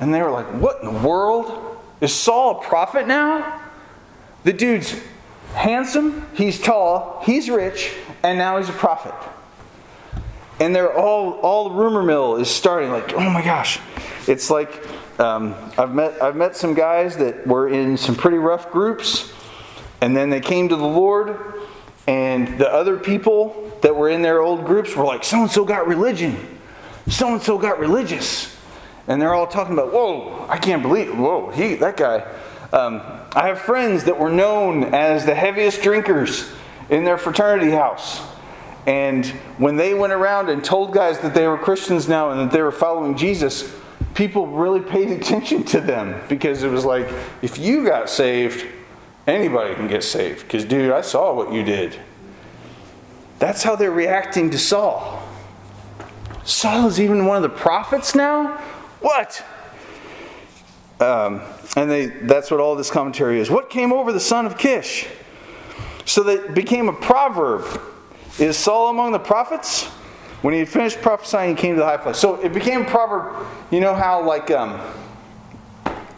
and 0.00 0.12
they 0.12 0.20
were 0.20 0.30
like, 0.30 0.46
What 0.46 0.82
in 0.82 0.92
the 0.92 1.00
world? 1.00 1.78
Is 2.02 2.12
Saul 2.12 2.60
a 2.60 2.62
prophet 2.62 3.06
now? 3.06 3.62
The 4.44 4.52
dude's 4.52 4.94
handsome, 5.54 6.26
he's 6.34 6.60
tall, 6.60 7.22
he's 7.24 7.48
rich, 7.48 7.94
and 8.22 8.36
now 8.36 8.58
he's 8.58 8.68
a 8.68 8.72
prophet. 8.72 9.14
And 10.60 10.74
they're 10.74 10.92
all, 10.92 11.32
all 11.40 11.70
the 11.70 11.74
rumor 11.74 12.02
mill 12.02 12.36
is 12.36 12.50
starting 12.50 12.90
like, 12.90 13.12
oh 13.14 13.30
my 13.30 13.42
gosh. 13.42 13.78
It's 14.26 14.50
like, 14.50 14.86
um, 15.18 15.54
I've, 15.78 15.94
met, 15.94 16.22
I've 16.22 16.36
met 16.36 16.56
some 16.56 16.74
guys 16.74 17.16
that 17.16 17.46
were 17.46 17.68
in 17.68 17.96
some 17.96 18.14
pretty 18.14 18.38
rough 18.38 18.70
groups, 18.70 19.32
and 20.00 20.16
then 20.16 20.30
they 20.30 20.40
came 20.40 20.68
to 20.68 20.76
the 20.76 20.86
Lord, 20.86 21.38
and 22.06 22.58
the 22.58 22.70
other 22.72 22.98
people 22.98 23.72
that 23.82 23.94
were 23.94 24.08
in 24.08 24.22
their 24.22 24.40
old 24.40 24.64
groups 24.64 24.94
were 24.94 25.04
like, 25.04 25.24
so 25.24 25.42
and 25.42 25.50
so 25.50 25.64
got 25.64 25.86
religion. 25.86 26.55
So 27.08 27.32
and 27.32 27.42
so 27.42 27.58
got 27.58 27.78
religious. 27.78 28.56
And 29.08 29.22
they're 29.22 29.34
all 29.34 29.46
talking 29.46 29.72
about, 29.72 29.92
whoa, 29.92 30.46
I 30.48 30.58
can't 30.58 30.82
believe, 30.82 31.16
whoa, 31.16 31.50
he, 31.50 31.74
that 31.76 31.96
guy. 31.96 32.26
Um, 32.72 33.00
I 33.34 33.46
have 33.48 33.60
friends 33.60 34.04
that 34.04 34.18
were 34.18 34.30
known 34.30 34.82
as 34.94 35.24
the 35.24 35.34
heaviest 35.34 35.82
drinkers 35.82 36.50
in 36.90 37.04
their 37.04 37.18
fraternity 37.18 37.70
house. 37.70 38.20
And 38.86 39.26
when 39.58 39.76
they 39.76 39.94
went 39.94 40.12
around 40.12 40.48
and 40.48 40.64
told 40.64 40.92
guys 40.92 41.18
that 41.20 41.34
they 41.34 41.46
were 41.46 41.58
Christians 41.58 42.08
now 42.08 42.30
and 42.30 42.40
that 42.40 42.52
they 42.52 42.62
were 42.62 42.72
following 42.72 43.16
Jesus, 43.16 43.72
people 44.14 44.46
really 44.46 44.80
paid 44.80 45.10
attention 45.20 45.64
to 45.64 45.80
them 45.80 46.20
because 46.28 46.62
it 46.62 46.70
was 46.70 46.84
like, 46.84 47.08
if 47.42 47.58
you 47.58 47.84
got 47.84 48.10
saved, 48.10 48.66
anybody 49.26 49.74
can 49.74 49.88
get 49.88 50.02
saved. 50.02 50.42
Because, 50.42 50.64
dude, 50.64 50.92
I 50.92 51.00
saw 51.00 51.34
what 51.34 51.52
you 51.52 51.62
did. 51.62 51.96
That's 53.38 53.62
how 53.62 53.76
they're 53.76 53.90
reacting 53.90 54.50
to 54.50 54.58
Saul. 54.58 55.22
Saul 56.46 56.86
is 56.86 57.00
even 57.00 57.26
one 57.26 57.36
of 57.36 57.42
the 57.42 57.56
prophets 57.56 58.14
now? 58.14 58.56
What? 59.00 59.44
Um, 61.00 61.42
and 61.76 61.90
they, 61.90 62.06
that's 62.06 62.50
what 62.50 62.60
all 62.60 62.76
this 62.76 62.90
commentary 62.90 63.40
is. 63.40 63.50
What 63.50 63.68
came 63.68 63.92
over 63.92 64.12
the 64.12 64.20
son 64.20 64.46
of 64.46 64.56
Kish? 64.56 65.08
So 66.04 66.22
that 66.22 66.54
became 66.54 66.88
a 66.88 66.92
proverb. 66.92 67.80
Is 68.38 68.56
Saul 68.56 68.90
among 68.90 69.10
the 69.10 69.18
prophets? 69.18 69.86
When 70.42 70.54
he 70.54 70.60
had 70.60 70.68
finished 70.68 71.02
prophesying, 71.02 71.56
he 71.56 71.60
came 71.60 71.74
to 71.74 71.80
the 71.80 71.84
high 71.84 71.96
place. 71.96 72.18
So 72.18 72.36
it 72.36 72.54
became 72.54 72.82
a 72.82 72.84
proverb. 72.84 73.44
You 73.72 73.80
know 73.80 73.94
how, 73.94 74.24
like, 74.24 74.50
um, 74.52 74.80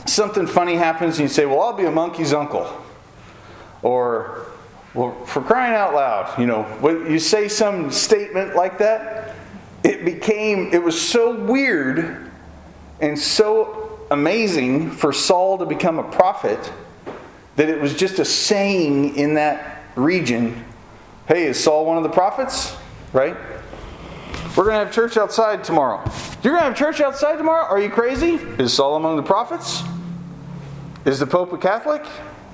something 0.05 0.47
funny 0.47 0.75
happens 0.75 1.19
and 1.19 1.29
you 1.29 1.35
say, 1.35 1.47
Well, 1.47 1.63
I'll 1.63 1.73
be 1.73 1.87
a 1.87 1.91
monkey's 1.91 2.35
uncle. 2.35 2.71
Or, 3.83 4.47
Well, 4.93 5.25
for 5.25 5.41
crying 5.41 5.75
out 5.75 5.95
loud, 5.95 6.39
you 6.39 6.47
know, 6.47 6.67
you 7.09 7.19
say 7.19 7.49
some 7.49 7.91
statement 7.91 8.55
like 8.55 8.77
that, 8.79 9.38
it 9.88 10.04
became, 10.04 10.73
it 10.73 10.83
was 10.83 11.00
so 11.00 11.35
weird 11.35 12.30
and 13.00 13.18
so 13.18 14.07
amazing 14.11 14.90
for 14.90 15.12
Saul 15.12 15.59
to 15.59 15.66
become 15.66 15.99
a 15.99 16.02
prophet 16.02 16.73
that 17.57 17.68
it 17.68 17.80
was 17.80 17.95
just 17.95 18.18
a 18.18 18.25
saying 18.25 19.16
in 19.16 19.35
that 19.35 19.83
region 19.97 20.64
hey, 21.26 21.45
is 21.45 21.62
Saul 21.62 21.85
one 21.85 21.99
of 21.99 22.02
the 22.02 22.09
prophets? 22.09 22.75
Right? 23.12 23.37
We're 24.57 24.64
going 24.64 24.78
to 24.78 24.85
have 24.85 24.92
church 24.92 25.18
outside 25.18 25.62
tomorrow. 25.62 26.02
You're 26.42 26.54
going 26.54 26.62
to 26.62 26.68
have 26.71 26.76
church 26.76 27.02
outside 27.02 27.37
tomorrow? 27.37 27.64
Are 27.66 27.78
you 27.78 27.90
crazy? 27.90 28.37
Is 28.59 28.73
Saul 28.73 28.97
among 28.97 29.16
the 29.16 29.23
prophets? 29.23 29.83
Is 31.04 31.18
the 31.18 31.26
Pope 31.26 31.52
a 31.52 31.59
Catholic? 31.59 32.02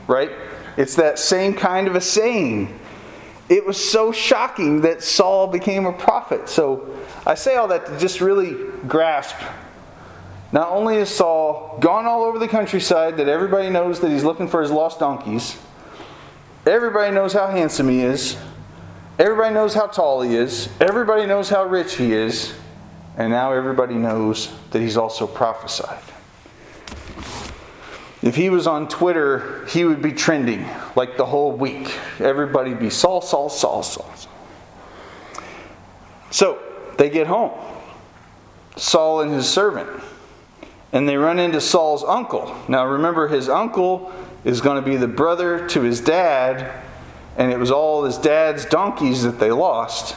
Right? 0.09 0.33
It's 0.77 0.97
that 0.97 1.21
same 1.21 1.55
kind 1.55 1.87
of 1.87 1.95
a 1.95 2.01
saying. 2.01 2.79
It 3.49 3.67
was 3.67 3.83
so 3.83 4.11
shocking 4.11 4.81
that 4.83 5.03
Saul 5.03 5.47
became 5.47 5.87
a 5.87 5.93
prophet. 5.93 6.49
So 6.49 6.97
I 7.27 7.35
say 7.35 7.57
all 7.57 7.69
that 7.69 7.87
to 7.87 7.99
just 7.99 8.21
really 8.21 8.55
grasp 8.89 9.37
not 10.55 10.71
only 10.71 10.99
is 10.99 11.09
Saul 11.09 11.77
gone 11.81 12.07
all 12.07 12.23
over 12.23 12.39
the 12.39 12.47
countryside 12.47 13.17
that 13.17 13.27
everybody 13.27 13.71
knows 13.71 13.99
that 13.99 14.11
he's 14.11 14.23
looking 14.23 14.47
for 14.47 14.63
his 14.63 14.71
lost 14.71 15.01
donkeys, 15.01 15.59
everybody 16.65 17.13
knows 17.13 17.33
how 17.33 17.49
handsome 17.49 17.89
he 17.89 18.03
is, 18.03 18.37
everybody 19.19 19.53
knows 19.53 19.75
how 19.75 19.89
tall 19.89 20.23
he 20.23 20.37
is, 20.37 20.69
everybody 20.81 21.27
knows 21.27 21.49
how 21.49 21.65
rich 21.65 21.97
he 21.97 22.13
is, 22.13 22.55
and 23.17 23.33
now 23.33 23.53
everybody 23.53 23.95
knows 23.95 24.55
that 24.71 24.81
he's 24.81 24.97
also 24.97 25.27
prophesied. 25.27 26.14
If 28.25 28.35
he 28.35 28.51
was 28.51 28.67
on 28.67 28.89
Twitter, 28.89 29.65
he 29.67 29.85
would 29.85 30.03
be 30.03 30.11
trending 30.11 30.67
like 30.97 31.17
the 31.17 31.27
whole 31.27 31.53
week. 31.53 31.97
Everybody 32.19 32.75
be 32.75 32.91
Saul, 32.91 33.21
Saul, 33.21 33.49
Saul, 33.51 33.83
Saul. 33.83 34.11
So 36.31 36.59
they 36.99 37.11
get 37.11 37.27
home. 37.27 37.53
Saul 38.77 39.21
and 39.21 39.31
his 39.33 39.49
servant 39.49 40.03
and 40.95 41.09
they 41.09 41.17
run 41.17 41.41
into 41.41 41.61
Saul's 41.61 42.05
uncle. 42.05 42.57
Now 42.69 42.87
remember, 42.87 43.27
his 43.27 43.49
uncle 43.49 44.13
is 44.45 44.61
going 44.61 44.83
to 44.83 44.89
be 44.89 44.97
the 44.97 45.09
brother 45.09 45.69
to 45.71 45.83
his 45.83 46.01
dad, 46.01 46.73
and 47.37 47.53
it 47.53 47.59
was 47.59 47.73
all 47.73 48.05
his 48.05 48.17
dad's 48.17 48.65
donkeys 48.65 49.25
that 49.25 49.41
they 49.41 49.51
lost. 49.51 50.15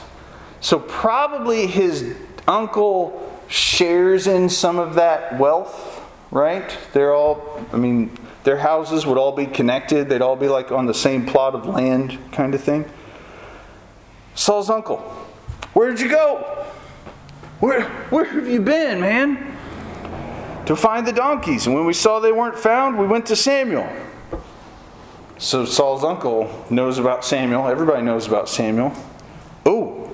So 0.61 0.77
probably 0.77 1.65
his 1.65 2.15
uncle 2.47 3.41
shares 3.47 4.27
in 4.27 4.49
some 4.49 4.77
of 4.77 4.93
that 4.95 5.39
wealth, 5.39 5.96
right? 6.31 6.77
They're 6.93 7.13
all, 7.13 7.65
I 7.71 7.77
mean, 7.77 8.17
their 8.43 8.57
houses 8.57 9.05
would 9.05 9.17
all 9.17 9.31
be 9.31 9.45
connected, 9.45 10.09
they'd 10.09 10.21
all 10.21 10.35
be 10.35 10.47
like 10.47 10.71
on 10.71 10.85
the 10.85 10.93
same 10.93 11.25
plot 11.25 11.55
of 11.55 11.65
land 11.65 12.17
kind 12.31 12.55
of 12.55 12.61
thing. 12.61 12.85
Saul's 14.35 14.69
uncle, 14.69 14.99
where'd 15.73 15.99
you 15.99 16.09
go? 16.09 16.65
Where, 17.59 17.83
where 18.09 18.25
have 18.25 18.47
you 18.47 18.61
been, 18.61 19.01
man? 19.01 19.57
to 20.67 20.75
find 20.75 21.07
the 21.07 21.13
donkeys. 21.13 21.65
And 21.65 21.73
when 21.73 21.85
we 21.85 21.93
saw 21.93 22.19
they 22.19 22.33
weren't 22.33 22.59
found, 22.59 22.97
we 22.97 23.07
went 23.07 23.25
to 23.27 23.35
Samuel. 23.35 23.89
So 25.37 25.63
Saul's 25.63 26.03
uncle 26.03 26.65
knows 26.69 26.99
about 26.99 27.23
Samuel. 27.23 27.67
Everybody 27.67 28.03
knows 28.03 28.27
about 28.27 28.49
Samuel. 28.49 28.91
Oh, 29.65 30.13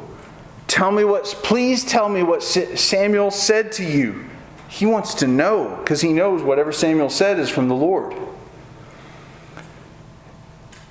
tell 0.68 0.92
me 0.92 1.06
what's, 1.06 1.34
please 1.34 1.84
tell 1.84 2.08
me 2.08 2.22
what 2.22 2.44
Samuel 2.44 3.32
said 3.32 3.72
to 3.74 3.84
you. 3.84 4.26
He 4.74 4.88
wants 4.88 5.14
to 5.16 5.28
know 5.28 5.78
because 5.78 6.02
he 6.02 6.14
knows 6.14 6.42
whatever 6.42 6.72
Samuel 6.72 7.12
said 7.12 7.38
is 7.38 7.48
from 7.48 7.68
the 7.68 7.76
Lord. 7.76 8.16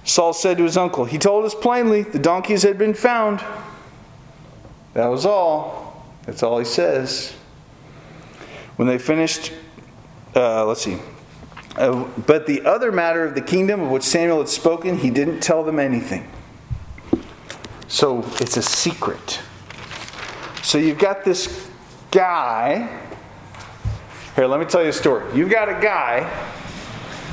Saul 0.05 0.33
said 0.33 0.57
to 0.59 0.63
his 0.63 0.77
uncle, 0.77 1.05
He 1.05 1.19
told 1.19 1.45
us 1.45 1.53
plainly 1.53 2.03
the 2.03 2.21
donkeys 2.21 2.63
had 2.63 2.79
been 2.79 2.95
found. 2.95 3.43
That 4.95 5.09
was 5.09 5.27
all. 5.27 6.07
That's 6.27 6.45
all 6.45 6.61
he 6.61 6.65
says. 6.65 7.33
When 8.77 8.87
they 8.87 8.99
finished, 8.99 9.53
uh, 10.37 10.65
let's 10.65 10.83
see. 10.83 11.01
Uh, 11.75 12.05
but 12.25 12.47
the 12.47 12.65
other 12.65 12.93
matter 12.93 13.25
of 13.25 13.35
the 13.35 13.41
kingdom 13.41 13.81
of 13.81 13.91
which 13.91 14.05
Samuel 14.05 14.39
had 14.39 14.49
spoken, 14.49 14.99
he 14.99 15.11
didn't 15.11 15.41
tell 15.41 15.65
them 15.65 15.81
anything. 15.81 16.31
So 17.89 18.21
it's 18.37 18.57
a 18.57 18.63
secret. 18.63 19.41
So 20.63 20.79
you've 20.79 21.01
got 21.01 21.25
this 21.25 21.69
guy. 22.13 23.01
Here, 24.35 24.47
let 24.47 24.61
me 24.61 24.67
tell 24.67 24.83
you 24.83 24.89
a 24.89 24.93
story. 24.95 25.25
You've 25.37 25.51
got 25.51 25.69
a 25.69 25.79
guy 25.81 26.21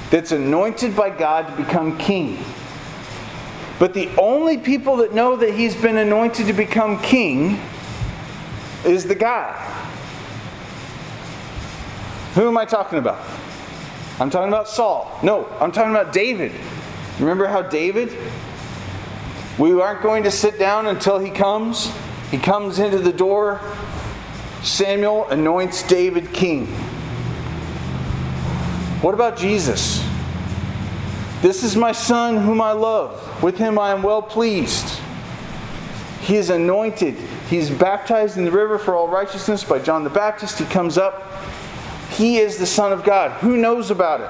that's 0.09 0.31
anointed 0.31 0.95
by 0.95 1.09
God 1.09 1.47
to 1.47 1.55
become 1.55 1.97
king. 1.97 2.43
But 3.79 3.93
the 3.93 4.09
only 4.17 4.57
people 4.57 4.97
that 4.97 5.13
know 5.13 5.37
that 5.37 5.53
he's 5.53 5.75
been 5.75 5.97
anointed 5.97 6.47
to 6.47 6.53
become 6.53 7.01
king 7.01 7.61
is 8.83 9.05
the 9.05 9.15
guy. 9.15 9.53
Who 12.35 12.47
am 12.47 12.57
I 12.57 12.65
talking 12.65 12.99
about? 12.99 13.25
I'm 14.19 14.29
talking 14.29 14.49
about 14.49 14.67
Saul. 14.67 15.17
No, 15.23 15.45
I'm 15.61 15.71
talking 15.71 15.91
about 15.91 16.11
David. 16.11 16.51
Remember 17.19 17.47
how 17.47 17.61
David? 17.61 18.15
We 19.57 19.79
aren't 19.79 20.01
going 20.01 20.23
to 20.23 20.31
sit 20.31 20.59
down 20.59 20.87
until 20.87 21.17
he 21.19 21.29
comes. 21.29 21.91
He 22.29 22.37
comes 22.37 22.79
into 22.79 22.99
the 22.99 23.13
door. 23.13 23.61
Samuel 24.63 25.29
anoints 25.29 25.87
David 25.87 26.33
king. 26.33 26.67
What 29.01 29.13
about 29.13 29.37
Jesus? 29.37 30.05
This 31.41 31.63
is 31.63 31.75
my 31.75 31.91
son 31.91 32.37
whom 32.37 32.61
I 32.61 32.73
love. 32.73 33.41
With 33.41 33.57
him 33.57 33.79
I 33.79 33.91
am 33.91 34.03
well 34.03 34.21
pleased. 34.21 34.99
He 36.21 36.35
is 36.35 36.49
anointed. 36.49 37.15
He's 37.49 37.69
baptized 37.69 38.37
in 38.37 38.45
the 38.45 38.51
river 38.51 38.77
for 38.77 38.95
all 38.95 39.07
righteousness 39.07 39.63
by 39.63 39.79
John 39.79 40.03
the 40.03 40.09
Baptist. 40.09 40.59
He 40.59 40.65
comes 40.65 40.97
up 40.97 41.29
he 42.19 42.37
is 42.37 42.57
the 42.57 42.65
Son 42.65 42.91
of 42.91 43.05
God. 43.05 43.31
Who 43.39 43.55
knows 43.55 43.91
about 43.91 44.19
it? 44.19 44.29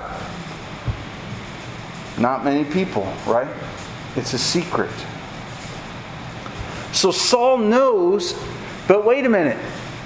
Not 2.21 2.43
many 2.43 2.63
people, 2.63 3.11
right? 3.25 3.47
It's 4.15 4.33
a 4.33 4.37
secret. 4.37 4.91
So 6.91 7.11
Saul 7.11 7.57
knows, 7.57 8.39
but 8.87 9.05
wait 9.05 9.25
a 9.25 9.29
minute. 9.29 9.57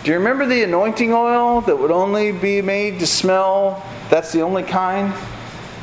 Do 0.04 0.12
you 0.12 0.17
remember 0.17 0.45
the 0.45 0.63
anointing 0.63 1.12
oil 1.12 1.60
that 1.62 1.78
would 1.78 1.91
only 1.91 2.32
be 2.32 2.62
made 2.62 2.99
to 2.99 3.08
smell? 3.08 3.84
That's 4.13 4.32
the 4.32 4.41
only 4.41 4.62
kind. 4.62 5.12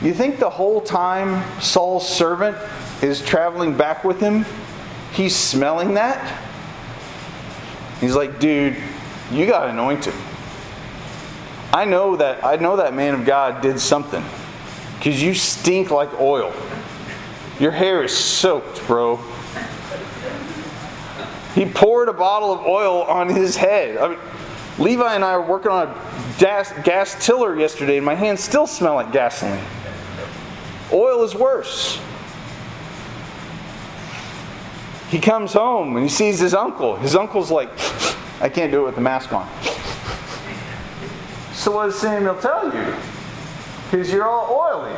You 0.01 0.15
think 0.15 0.39
the 0.39 0.51
whole 0.51 0.81
time 0.81 1.61
Saul's 1.61 2.09
servant 2.09 2.57
is 3.03 3.21
traveling 3.21 3.77
back 3.77 4.05
with 4.05 4.21
him, 4.21 4.45
he's 5.13 5.35
smelling 5.35 5.95
that? 5.95 6.41
He's 7.99 8.15
like, 8.15 8.39
dude, 8.39 8.77
you 9.33 9.47
got 9.47 9.69
anointed. 9.69 10.15
I 11.73 11.85
know 11.85 12.15
that 12.19 12.45
I 12.45 12.55
know 12.55 12.77
that 12.77 12.95
man 12.95 13.15
of 13.15 13.25
God 13.25 13.63
did 13.63 13.81
something. 13.81 14.23
Because 14.99 15.21
you 15.21 15.35
stink 15.35 15.91
like 15.91 16.21
oil. 16.21 16.55
Your 17.59 17.73
hair 17.73 18.05
is 18.05 18.17
soaked, 18.17 18.87
bro. 18.87 19.17
He 21.57 21.67
poured 21.67 22.09
a 22.09 22.13
bottle 22.13 22.53
of 22.53 22.65
oil 22.65 23.03
on 23.03 23.29
his 23.29 23.57
head. 23.57 23.97
I 23.97 24.11
mean, 24.11 24.19
Levi 24.81 25.15
and 25.15 25.23
I 25.23 25.37
were 25.37 25.45
working 25.47 25.71
on 25.71 25.89
a 25.89 26.35
gas, 26.39 26.73
gas 26.85 27.25
tiller 27.25 27.55
yesterday, 27.55 27.99
and 27.99 28.07
my 28.07 28.15
hands 28.15 28.41
still 28.41 28.67
smell 28.67 28.95
like 28.95 29.13
gasoline. 29.13 29.63
Oil 30.91 31.23
is 31.23 31.35
worse. 31.35 32.01
He 35.11 35.19
comes 35.19 35.53
home 35.53 35.97
and 35.97 36.05
he 36.05 36.09
sees 36.09 36.39
his 36.39 36.55
uncle. 36.55 36.97
His 36.97 37.15
uncle's 37.15 37.51
like, 37.51 37.69
I 38.41 38.49
can't 38.49 38.73
do 38.73 38.83
it 38.83 38.87
with 38.87 38.95
the 38.95 39.01
mask 39.01 39.33
on. 39.33 39.47
So 41.53 41.73
what 41.73 41.87
does 41.87 41.99
Samuel 41.99 42.37
tell 42.37 42.75
you? 42.75 42.95
Because 43.91 44.11
you're 44.11 44.27
all 44.27 44.51
oily. 44.51 44.95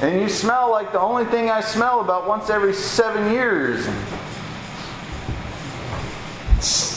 And 0.00 0.18
you 0.22 0.30
smell 0.30 0.70
like 0.70 0.92
the 0.92 1.00
only 1.00 1.26
thing 1.26 1.50
I 1.50 1.60
smell 1.60 2.00
about 2.00 2.26
once 2.26 2.48
every 2.48 2.72
seven 2.72 3.30
years. 3.32 3.86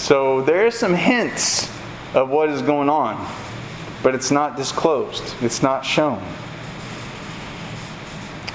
So 0.04 0.42
there 0.42 0.68
are 0.68 0.70
some 0.70 0.94
hints 0.94 1.72
of 2.14 2.30
what 2.30 2.50
is 2.50 2.62
going 2.62 2.90
on, 2.90 3.26
but 4.04 4.14
it's 4.14 4.32
not 4.32 4.58
disclosed, 4.58 5.34
it's 5.42 5.64
not 5.64 5.86
shown. 5.86 6.22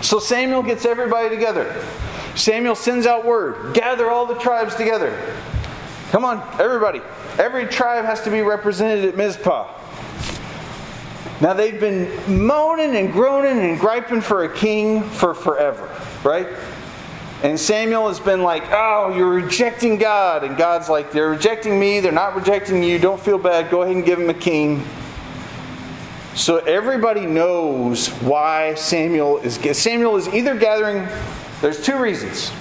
So 0.03 0.19
Samuel 0.19 0.63
gets 0.63 0.85
everybody 0.85 1.31
together. 1.31 1.83
Samuel 2.35 2.75
sends 2.75 3.07
out 3.07 3.25
word 3.25 3.73
gather 3.73 4.11
all 4.11 4.27
the 4.27 4.35
tribes 4.35 4.75
together. 4.75 5.19
Come 6.11 6.23
on, 6.23 6.47
everybody. 6.61 7.01
Every 7.39 7.65
tribe 7.65 8.05
has 8.05 8.21
to 8.25 8.31
be 8.31 8.43
represented 8.43 9.07
at 9.07 9.17
Mizpah. 9.17 9.73
Now 11.41 11.55
they've 11.55 11.81
been 11.81 12.11
moaning 12.47 12.95
and 12.95 13.11
groaning 13.11 13.59
and 13.59 13.81
griping 13.81 14.21
for 14.21 14.45
a 14.45 14.55
king 14.55 15.03
for 15.03 15.33
forever, 15.33 15.89
right? 16.23 16.47
And 17.43 17.59
Samuel 17.59 18.09
has 18.09 18.19
been 18.19 18.43
like, 18.43 18.65
Oh, 18.71 19.15
you're 19.17 19.29
rejecting 19.29 19.97
God. 19.97 20.45
And 20.45 20.57
God's 20.57 20.89
like, 20.89 21.13
They're 21.13 21.31
rejecting 21.31 21.79
me. 21.79 22.01
They're 22.01 22.13
not 22.13 22.35
rejecting 22.35 22.83
you. 22.83 22.99
Don't 22.99 23.21
feel 23.21 23.39
bad. 23.39 23.71
Go 23.71 23.83
ahead 23.83 23.97
and 23.97 24.05
give 24.05 24.19
them 24.19 24.31
a 24.31 24.35
king. 24.35 24.85
So 26.35 26.59
everybody 26.59 27.27
knows 27.27 28.09
why 28.21 28.75
Samuel 28.75 29.39
is. 29.39 29.59
Samuel 29.77 30.17
is 30.17 30.29
either 30.29 30.57
gathering, 30.57 31.09
there's 31.61 31.85
two 31.85 31.99
reasons. 31.99 32.53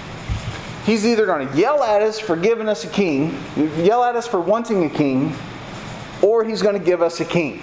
He's 0.83 1.05
either 1.05 1.25
going 1.25 1.47
to 1.47 1.57
yell 1.57 1.83
at 1.83 2.01
us 2.01 2.19
for 2.19 2.35
giving 2.35 2.69
us 2.69 2.85
a 2.85 2.87
king, 2.87 3.37
yell 3.77 4.03
at 4.03 4.15
us 4.15 4.25
for 4.25 4.39
wanting 4.39 4.85
a 4.85 4.89
king, 4.89 5.35
or 6.21 6.43
he's 6.43 6.61
going 6.61 6.79
to 6.79 6.83
give 6.83 7.01
us 7.01 7.19
a 7.19 7.25
king. 7.25 7.61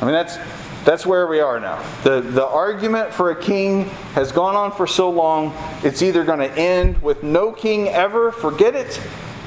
I 0.00 0.04
mean, 0.04 0.14
that's, 0.14 0.38
that's 0.86 1.04
where 1.04 1.26
we 1.26 1.40
are 1.40 1.58
now. 1.58 1.82
The, 2.04 2.20
the 2.20 2.46
argument 2.46 3.12
for 3.12 3.32
a 3.32 3.36
king 3.36 3.86
has 4.14 4.30
gone 4.30 4.54
on 4.54 4.70
for 4.70 4.86
so 4.86 5.10
long, 5.10 5.52
it's 5.82 6.00
either 6.00 6.22
going 6.22 6.38
to 6.38 6.52
end 6.52 7.02
with 7.02 7.24
no 7.24 7.50
king 7.50 7.88
ever, 7.88 8.30
forget 8.30 8.76
it, 8.76 9.02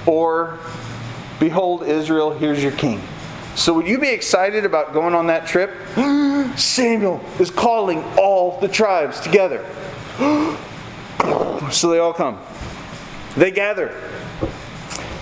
or 0.06 0.60
behold, 1.40 1.84
Israel, 1.84 2.32
here's 2.32 2.62
your 2.62 2.74
king. 2.74 3.02
So, 3.56 3.74
would 3.74 3.88
you 3.88 4.00
be 4.00 4.10
excited 4.10 4.66
about 4.66 4.92
going 4.92 5.16
on 5.16 5.28
that 5.28 5.48
trip? 5.48 5.72
Samuel 6.58 7.24
is 7.40 7.50
calling 7.50 8.04
all 8.18 8.60
the 8.60 8.68
tribes 8.68 9.22
together. 9.22 9.66
so 11.72 11.90
they 11.90 12.00
all 12.00 12.14
come. 12.14 12.38
They 13.38 13.52
gather. 13.52 13.96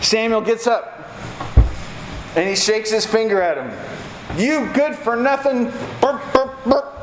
Samuel 0.02 0.42
gets 0.42 0.66
up 0.66 0.98
and 2.36 2.50
he 2.50 2.56
shakes 2.56 2.90
his 2.90 3.06
finger 3.06 3.40
at 3.40 3.58
him. 3.58 3.97
You 4.38 4.72
good 4.74 4.96
for 4.96 5.16
nothing. 5.16 5.66
Burp, 6.00 6.22
burp, 6.34 6.64
burp. 6.64 6.94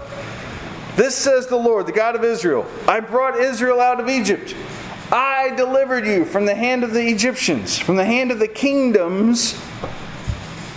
This 0.97 1.17
says 1.17 1.49
the 1.49 1.57
Lord, 1.57 1.87
the 1.87 1.93
God 1.93 2.15
of 2.15 2.23
Israel 2.23 2.67
I 2.87 3.01
brought 3.01 3.37
Israel 3.37 3.81
out 3.81 4.01
of 4.01 4.09
Egypt. 4.09 4.55
I 5.11 5.53
delivered 5.57 6.07
you 6.07 6.25
from 6.25 6.47
the 6.47 6.55
hand 6.55 6.85
of 6.85 6.93
the 6.93 7.07
Egyptians, 7.07 7.79
from 7.79 7.97
the 7.97 8.05
hand 8.05 8.31
of 8.31 8.39
the 8.39 8.49
kingdoms. 8.49 9.61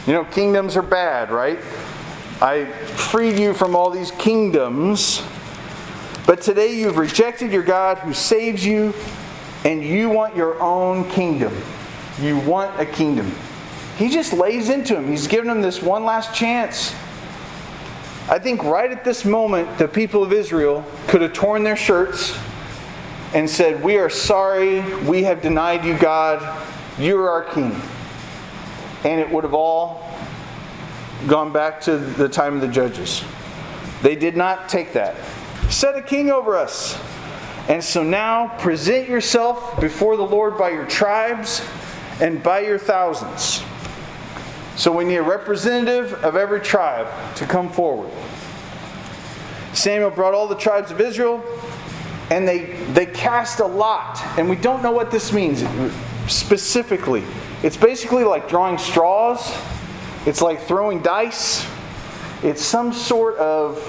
You 0.05 0.13
know, 0.13 0.25
kingdoms 0.25 0.75
are 0.75 0.81
bad, 0.81 1.31
right? 1.31 1.59
I 2.41 2.65
freed 2.65 3.39
you 3.39 3.53
from 3.53 3.75
all 3.75 3.89
these 3.89 4.11
kingdoms. 4.11 5.23
But 6.25 6.41
today 6.41 6.75
you've 6.75 6.97
rejected 6.97 7.51
your 7.51 7.63
God 7.63 7.99
who 7.99 8.13
saves 8.13 8.65
you, 8.65 8.93
and 9.63 9.83
you 9.83 10.09
want 10.09 10.35
your 10.35 10.59
own 10.61 11.09
kingdom. 11.09 11.55
You 12.19 12.37
want 12.39 12.79
a 12.79 12.85
kingdom. 12.85 13.33
He 13.97 14.09
just 14.09 14.31
lays 14.33 14.69
into 14.69 14.95
him. 14.95 15.07
He's 15.07 15.27
given 15.27 15.49
him 15.49 15.61
this 15.61 15.81
one 15.81 16.05
last 16.05 16.33
chance. 16.35 16.93
I 18.29 18.39
think 18.39 18.63
right 18.63 18.91
at 18.91 19.03
this 19.03 19.25
moment, 19.25 19.77
the 19.77 19.87
people 19.87 20.21
of 20.21 20.33
Israel 20.33 20.85
could 21.07 21.21
have 21.21 21.33
torn 21.33 21.63
their 21.63 21.77
shirts 21.77 22.37
and 23.33 23.49
said, 23.49 23.83
We 23.83 23.97
are 23.97 24.09
sorry, 24.09 24.81
we 25.05 25.23
have 25.23 25.41
denied 25.41 25.83
you, 25.83 25.97
God. 25.97 26.65
You're 26.99 27.29
our 27.29 27.43
king. 27.43 27.79
And 29.03 29.19
it 29.19 29.29
would 29.29 29.43
have 29.43 29.53
all 29.53 30.13
gone 31.27 31.51
back 31.51 31.81
to 31.81 31.97
the 31.97 32.29
time 32.29 32.55
of 32.55 32.61
the 32.61 32.67
judges. 32.67 33.23
They 34.03 34.15
did 34.15 34.37
not 34.37 34.69
take 34.69 34.93
that. 34.93 35.15
Set 35.69 35.95
a 35.95 36.01
king 36.01 36.29
over 36.29 36.55
us. 36.55 37.01
And 37.67 37.83
so 37.83 38.03
now 38.03 38.57
present 38.59 39.09
yourself 39.09 39.79
before 39.81 40.15
the 40.15 40.23
Lord 40.23 40.57
by 40.57 40.69
your 40.69 40.85
tribes 40.85 41.61
and 42.21 42.41
by 42.41 42.61
your 42.61 42.79
thousands. 42.79 43.63
So 44.77 44.95
we 44.95 45.05
need 45.05 45.15
a 45.15 45.23
representative 45.23 46.13
of 46.23 46.35
every 46.35 46.61
tribe 46.61 47.07
to 47.37 47.47
come 47.47 47.71
forward. 47.71 48.11
Samuel 49.73 50.11
brought 50.11 50.35
all 50.35 50.47
the 50.47 50.55
tribes 50.55 50.91
of 50.91 51.01
Israel, 51.01 51.43
and 52.29 52.47
they, 52.47 52.75
they 52.93 53.07
cast 53.07 53.59
a 53.59 53.65
lot. 53.65 54.21
And 54.37 54.47
we 54.47 54.55
don't 54.55 54.83
know 54.83 54.91
what 54.91 55.09
this 55.09 55.33
means 55.33 55.63
specifically. 56.31 57.23
It's 57.63 57.75
basically 57.75 58.23
like 58.23 58.47
drawing 58.47 58.77
straws, 58.77 59.51
it's 60.27 60.41
like 60.41 60.61
throwing 60.61 61.01
dice. 61.01 61.67
It's 62.43 62.61
some 62.61 62.93
sort 62.93 63.35
of 63.37 63.81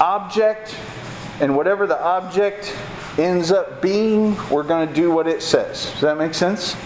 object, 0.00 0.74
and 1.40 1.54
whatever 1.54 1.86
the 1.86 2.02
object 2.02 2.74
ends 3.18 3.52
up 3.52 3.82
being, 3.82 4.36
we're 4.48 4.62
going 4.62 4.88
to 4.88 4.94
do 4.94 5.10
what 5.10 5.26
it 5.26 5.42
says. 5.42 5.90
Does 5.92 6.00
that 6.00 6.16
make 6.16 6.32
sense? 6.32 6.76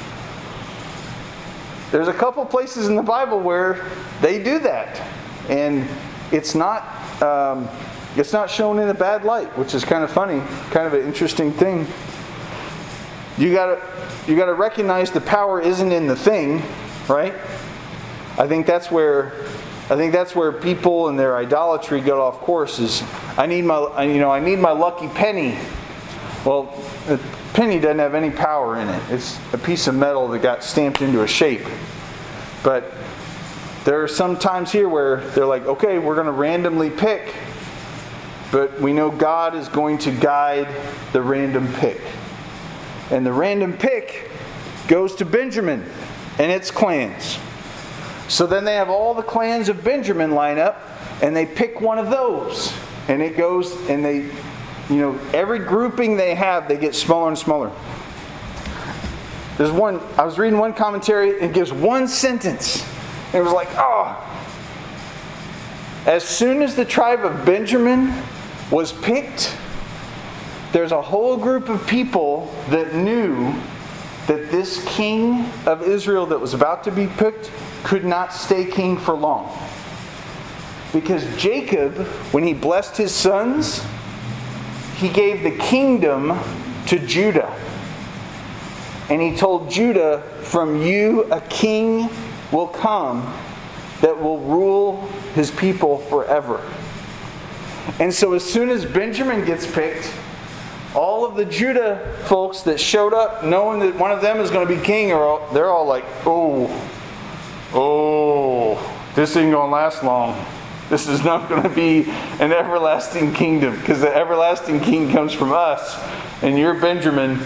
There's 1.94 2.08
a 2.08 2.12
couple 2.12 2.44
places 2.44 2.88
in 2.88 2.96
the 2.96 3.04
Bible 3.04 3.38
where 3.38 3.88
they 4.20 4.42
do 4.42 4.58
that, 4.58 5.00
and 5.48 5.88
it's 6.32 6.56
not 6.56 6.82
um, 7.22 7.68
it's 8.16 8.32
not 8.32 8.50
shown 8.50 8.80
in 8.80 8.88
a 8.88 8.94
bad 8.94 9.22
light, 9.22 9.56
which 9.56 9.74
is 9.74 9.84
kind 9.84 10.02
of 10.02 10.10
funny, 10.10 10.40
kind 10.72 10.88
of 10.88 10.94
an 10.94 11.06
interesting 11.06 11.52
thing. 11.52 11.86
You 13.38 13.52
gotta 13.52 13.80
you 14.26 14.34
gotta 14.34 14.54
recognize 14.54 15.12
the 15.12 15.20
power 15.20 15.60
isn't 15.60 15.92
in 15.92 16.08
the 16.08 16.16
thing, 16.16 16.64
right? 17.08 17.34
I 18.38 18.48
think 18.48 18.66
that's 18.66 18.90
where 18.90 19.32
I 19.88 19.94
think 19.94 20.12
that's 20.12 20.34
where 20.34 20.50
people 20.50 21.06
and 21.10 21.16
their 21.16 21.36
idolatry 21.36 22.00
get 22.00 22.14
off 22.14 22.40
course. 22.40 22.80
Is 22.80 23.04
I 23.38 23.46
need 23.46 23.66
my 23.66 24.02
you 24.02 24.18
know 24.18 24.32
I 24.32 24.40
need 24.40 24.58
my 24.58 24.72
lucky 24.72 25.06
penny. 25.06 25.56
Well, 26.44 26.74
penny 27.54 27.78
doesn't 27.78 28.00
have 28.00 28.14
any 28.14 28.30
power 28.30 28.76
in 28.78 28.88
it. 28.88 29.02
It's 29.10 29.38
a 29.54 29.58
piece 29.58 29.86
of 29.86 29.94
metal 29.94 30.28
that 30.28 30.40
got 30.40 30.62
stamped 30.62 31.00
into 31.00 31.22
a 31.22 31.26
shape. 31.26 31.64
But 32.62 32.92
there 33.84 34.02
are 34.02 34.08
some 34.08 34.36
times 34.36 34.72
here 34.72 34.88
where 34.88 35.20
they're 35.30 35.46
like, 35.46 35.64
okay, 35.64 35.98
we're 35.98 36.16
going 36.16 36.26
to 36.26 36.32
randomly 36.32 36.90
pick, 36.90 37.34
but 38.50 38.80
we 38.80 38.92
know 38.92 39.10
God 39.10 39.54
is 39.54 39.68
going 39.68 39.98
to 39.98 40.10
guide 40.10 40.68
the 41.12 41.22
random 41.22 41.72
pick. 41.74 42.00
And 43.10 43.24
the 43.24 43.32
random 43.32 43.72
pick 43.72 44.30
goes 44.88 45.14
to 45.16 45.24
Benjamin 45.24 45.88
and 46.38 46.50
its 46.50 46.70
clans. 46.70 47.38
So 48.28 48.46
then 48.46 48.64
they 48.64 48.74
have 48.74 48.90
all 48.90 49.14
the 49.14 49.22
clans 49.22 49.68
of 49.68 49.84
Benjamin 49.84 50.32
line 50.32 50.58
up 50.58 50.80
and 51.22 51.36
they 51.36 51.46
pick 51.46 51.80
one 51.80 51.98
of 51.98 52.10
those. 52.10 52.74
And 53.06 53.22
it 53.22 53.36
goes 53.36 53.72
and 53.88 54.04
they 54.04 54.30
you 54.90 54.96
know, 54.96 55.18
every 55.32 55.58
grouping 55.58 56.16
they 56.16 56.34
have, 56.34 56.68
they 56.68 56.76
get 56.76 56.94
smaller 56.94 57.28
and 57.28 57.38
smaller. 57.38 57.72
There's 59.56 59.70
one, 59.70 60.00
I 60.18 60.24
was 60.24 60.38
reading 60.38 60.58
one 60.58 60.74
commentary, 60.74 61.30
it 61.30 61.52
gives 61.52 61.72
one 61.72 62.08
sentence. 62.08 62.84
And 63.26 63.36
it 63.36 63.42
was 63.42 63.52
like, 63.52 63.68
oh. 63.72 64.20
As 66.06 66.24
soon 66.24 66.60
as 66.60 66.74
the 66.74 66.84
tribe 66.84 67.24
of 67.24 67.46
Benjamin 67.46 68.12
was 68.70 68.92
picked, 68.92 69.56
there's 70.72 70.92
a 70.92 71.00
whole 71.00 71.36
group 71.36 71.68
of 71.68 71.86
people 71.86 72.52
that 72.68 72.94
knew 72.94 73.54
that 74.26 74.50
this 74.50 74.84
king 74.86 75.46
of 75.66 75.82
Israel 75.82 76.26
that 76.26 76.40
was 76.40 76.52
about 76.52 76.84
to 76.84 76.90
be 76.90 77.06
picked 77.06 77.50
could 77.84 78.04
not 78.04 78.32
stay 78.32 78.64
king 78.64 78.98
for 78.98 79.14
long. 79.14 79.56
Because 80.92 81.24
Jacob, 81.36 81.94
when 82.32 82.44
he 82.44 82.54
blessed 82.54 82.96
his 82.96 83.12
sons, 83.12 83.84
he 84.96 85.08
gave 85.08 85.42
the 85.42 85.50
kingdom 85.50 86.38
to 86.86 86.98
Judah. 86.98 87.54
And 89.10 89.20
he 89.20 89.36
told 89.36 89.70
Judah, 89.70 90.22
From 90.42 90.82
you 90.82 91.24
a 91.24 91.40
king 91.42 92.08
will 92.52 92.68
come 92.68 93.32
that 94.00 94.20
will 94.20 94.38
rule 94.40 95.00
his 95.34 95.50
people 95.50 95.98
forever. 95.98 96.60
And 97.98 98.12
so 98.12 98.32
as 98.32 98.44
soon 98.44 98.70
as 98.70 98.84
Benjamin 98.84 99.44
gets 99.44 99.70
picked, 99.70 100.12
all 100.94 101.24
of 101.26 101.34
the 101.34 101.44
Judah 101.44 102.16
folks 102.24 102.62
that 102.62 102.78
showed 102.78 103.12
up 103.12 103.44
knowing 103.44 103.80
that 103.80 103.96
one 103.96 104.12
of 104.12 104.22
them 104.22 104.38
is 104.38 104.50
going 104.50 104.66
to 104.66 104.74
be 104.74 104.80
king, 104.80 105.12
are 105.12 105.22
all, 105.22 105.52
they're 105.52 105.70
all 105.70 105.86
like, 105.86 106.04
oh, 106.24 106.66
oh, 107.74 109.10
this 109.14 109.36
ain't 109.36 109.50
going 109.50 109.68
to 109.68 109.74
last 109.74 110.04
long. 110.04 110.32
This 110.90 111.08
is 111.08 111.24
not 111.24 111.48
going 111.48 111.62
to 111.62 111.70
be 111.70 112.04
an 112.40 112.52
everlasting 112.52 113.32
kingdom 113.32 113.74
because 113.76 114.00
the 114.00 114.14
everlasting 114.14 114.80
king 114.80 115.10
comes 115.10 115.32
from 115.32 115.52
us, 115.52 115.98
and 116.42 116.58
you're 116.58 116.74
Benjamin. 116.74 117.38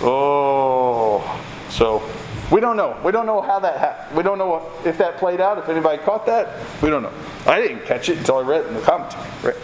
Oh, 0.00 1.22
so 1.70 2.02
we 2.50 2.60
don't 2.60 2.76
know. 2.76 2.98
We 3.04 3.12
don't 3.12 3.24
know 3.24 3.40
how 3.40 3.60
that 3.60 3.78
happened. 3.78 4.16
We 4.16 4.24
don't 4.24 4.36
know 4.36 4.68
if 4.84 4.98
that 4.98 5.16
played 5.18 5.40
out. 5.40 5.58
If 5.58 5.68
anybody 5.68 6.02
caught 6.02 6.26
that, 6.26 6.48
we 6.82 6.90
don't 6.90 7.02
know. 7.02 7.12
I 7.46 7.60
didn't 7.60 7.84
catch 7.84 8.08
it 8.08 8.18
until 8.18 8.38
I 8.38 8.42
read 8.42 8.62
it 8.62 8.66
in 8.66 8.74
the 8.74 8.80
commentary. 8.80 9.24
Right? 9.42 9.56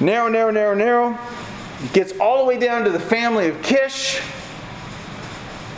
Narrow, 0.00 0.28
narrow, 0.28 0.50
narrow, 0.50 0.74
narrow. 0.74 1.18
Gets 1.92 2.12
all 2.20 2.38
the 2.40 2.44
way 2.44 2.58
down 2.58 2.84
to 2.84 2.90
the 2.90 3.00
family 3.00 3.48
of 3.48 3.62
Kish. 3.62 4.20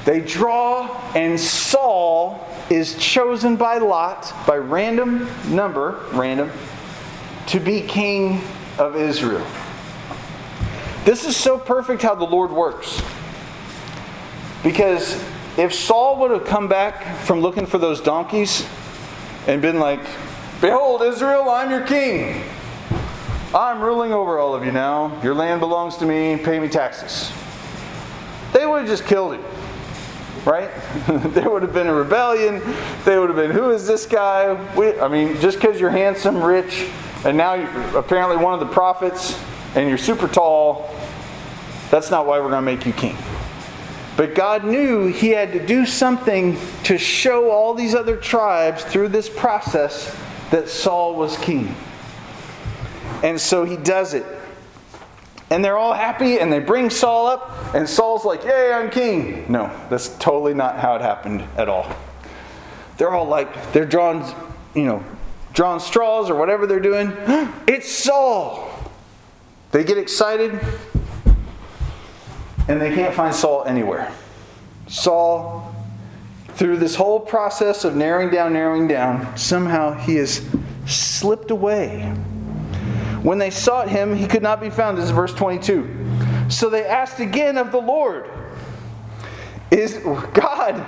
They 0.04 0.20
draw, 0.20 1.00
and 1.14 1.38
Saul 1.38 2.46
is 2.70 2.96
chosen 2.96 3.56
by 3.56 3.78
Lot, 3.78 4.32
by 4.46 4.56
random 4.56 5.28
number, 5.48 6.00
random, 6.12 6.50
to 7.48 7.60
be 7.60 7.82
king 7.82 8.40
of 8.78 8.96
Israel. 8.96 9.46
This 11.04 11.24
is 11.24 11.36
so 11.36 11.58
perfect 11.58 12.02
how 12.02 12.14
the 12.14 12.24
Lord 12.24 12.50
works. 12.50 13.02
Because 14.62 15.22
if 15.58 15.74
Saul 15.74 16.18
would 16.20 16.30
have 16.30 16.46
come 16.46 16.68
back 16.68 17.18
from 17.18 17.40
looking 17.40 17.66
for 17.66 17.78
those 17.78 18.00
donkeys 18.00 18.66
and 19.46 19.60
been 19.60 19.78
like, 19.78 20.00
Behold, 20.60 21.02
Israel, 21.02 21.50
I'm 21.50 21.70
your 21.70 21.86
king. 21.86 22.42
I'm 23.54 23.80
ruling 23.80 24.12
over 24.12 24.38
all 24.38 24.54
of 24.54 24.64
you 24.64 24.72
now. 24.72 25.20
Your 25.22 25.34
land 25.34 25.60
belongs 25.60 25.96
to 25.98 26.06
me. 26.06 26.38
Pay 26.42 26.58
me 26.58 26.68
taxes. 26.68 27.30
They 28.52 28.64
would 28.66 28.80
have 28.80 28.88
just 28.88 29.04
killed 29.04 29.34
him 29.34 29.44
right? 30.44 30.70
there 31.08 31.50
would 31.50 31.62
have 31.62 31.72
been 31.72 31.86
a 31.86 31.94
rebellion. 31.94 32.62
They 33.04 33.18
would 33.18 33.28
have 33.28 33.36
been, 33.36 33.50
who 33.50 33.70
is 33.70 33.86
this 33.86 34.06
guy? 34.06 34.54
We, 34.74 34.98
I 35.00 35.08
mean, 35.08 35.40
just 35.40 35.58
because 35.60 35.80
you're 35.80 35.90
handsome, 35.90 36.42
rich, 36.42 36.88
and 37.24 37.36
now 37.36 37.54
you're 37.54 37.98
apparently 37.98 38.36
one 38.36 38.54
of 38.54 38.60
the 38.60 38.72
prophets, 38.72 39.38
and 39.74 39.88
you're 39.88 39.98
super 39.98 40.28
tall, 40.28 40.94
that's 41.90 42.10
not 42.10 42.26
why 42.26 42.38
we're 42.38 42.50
going 42.50 42.64
to 42.64 42.72
make 42.72 42.86
you 42.86 42.92
king. 42.92 43.16
But 44.16 44.34
God 44.34 44.64
knew 44.64 45.08
He 45.08 45.30
had 45.30 45.52
to 45.52 45.64
do 45.64 45.86
something 45.86 46.56
to 46.84 46.98
show 46.98 47.50
all 47.50 47.74
these 47.74 47.94
other 47.94 48.16
tribes 48.16 48.84
through 48.84 49.08
this 49.08 49.28
process 49.28 50.16
that 50.50 50.68
Saul 50.68 51.16
was 51.16 51.36
king. 51.38 51.74
And 53.22 53.40
so 53.40 53.64
He 53.64 53.76
does 53.76 54.14
it 54.14 54.24
and 55.50 55.64
they're 55.64 55.78
all 55.78 55.92
happy 55.92 56.38
and 56.38 56.52
they 56.52 56.58
bring 56.58 56.90
Saul 56.90 57.26
up, 57.26 57.74
and 57.74 57.88
Saul's 57.88 58.24
like, 58.24 58.44
Yay, 58.44 58.72
I'm 58.72 58.90
king. 58.90 59.50
No, 59.50 59.70
that's 59.90 60.08
totally 60.18 60.54
not 60.54 60.78
how 60.78 60.96
it 60.96 61.02
happened 61.02 61.42
at 61.56 61.68
all. 61.68 61.90
They're 62.96 63.10
all 63.10 63.26
like, 63.26 63.72
they're 63.72 63.86
drawing, 63.86 64.24
you 64.74 64.84
know, 64.84 65.04
drawing 65.52 65.80
straws 65.80 66.30
or 66.30 66.34
whatever 66.34 66.66
they're 66.66 66.80
doing. 66.80 67.12
it's 67.66 67.90
Saul. 67.90 68.70
They 69.72 69.84
get 69.84 69.98
excited 69.98 70.60
and 72.68 72.80
they 72.80 72.94
can't 72.94 73.14
find 73.14 73.34
Saul 73.34 73.64
anywhere. 73.64 74.12
Saul, 74.86 75.74
through 76.50 76.76
this 76.76 76.94
whole 76.94 77.20
process 77.20 77.84
of 77.84 77.96
narrowing 77.96 78.30
down, 78.30 78.52
narrowing 78.52 78.86
down, 78.86 79.36
somehow 79.36 79.94
he 79.94 80.16
has 80.16 80.48
slipped 80.86 81.50
away 81.50 82.14
when 83.24 83.38
they 83.38 83.48
sought 83.48 83.88
him, 83.88 84.14
he 84.14 84.26
could 84.26 84.42
not 84.42 84.60
be 84.60 84.68
found. 84.68 84.98
This 84.98 85.06
is 85.06 85.10
verse 85.10 85.32
22. 85.32 86.50
So 86.50 86.68
they 86.68 86.84
asked 86.84 87.20
again 87.20 87.56
of 87.56 87.72
the 87.72 87.80
Lord, 87.80 88.28
Is 89.70 89.94
God, 90.34 90.86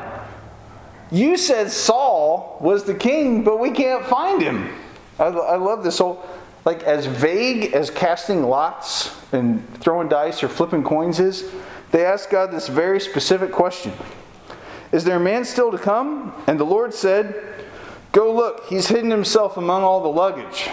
you 1.11 1.39
said 1.39 1.71
Saul 1.71 2.59
was 2.61 2.85
the 2.85 2.95
king, 2.95 3.43
but 3.43 3.59
we 3.59 3.71
can't 3.71 4.05
find 4.05 4.43
him. 4.43 4.71
I, 5.19 5.29
I 5.29 5.57
love 5.57 5.83
this 5.83 5.97
whole, 5.97 6.29
like, 6.67 6.83
as 6.83 7.07
vague 7.07 7.73
as 7.73 7.89
casting 7.89 8.43
lots 8.43 9.17
and 9.33 9.67
throwing 9.81 10.09
dice 10.09 10.43
or 10.43 10.49
flipping 10.51 10.85
coins 10.85 11.19
is, 11.19 11.51
they 11.91 12.05
asked 12.05 12.29
God 12.29 12.53
this 12.53 12.69
very 12.69 13.01
specific 13.01 13.51
question 13.51 13.95
Is 14.93 15.05
there 15.05 15.17
a 15.17 15.21
man 15.21 15.47
still 15.47 15.73
to 15.73 15.79
come? 15.79 16.35
And 16.47 16.61
the 16.61 16.65
Lord 16.65 16.93
said, 16.93 17.65
Go 18.13 18.31
look, 18.35 18.67
he's 18.67 18.89
hidden 18.89 19.11
himself 19.11 19.57
among 19.57 19.85
all 19.85 20.03
the 20.03 20.09
luggage. 20.09 20.69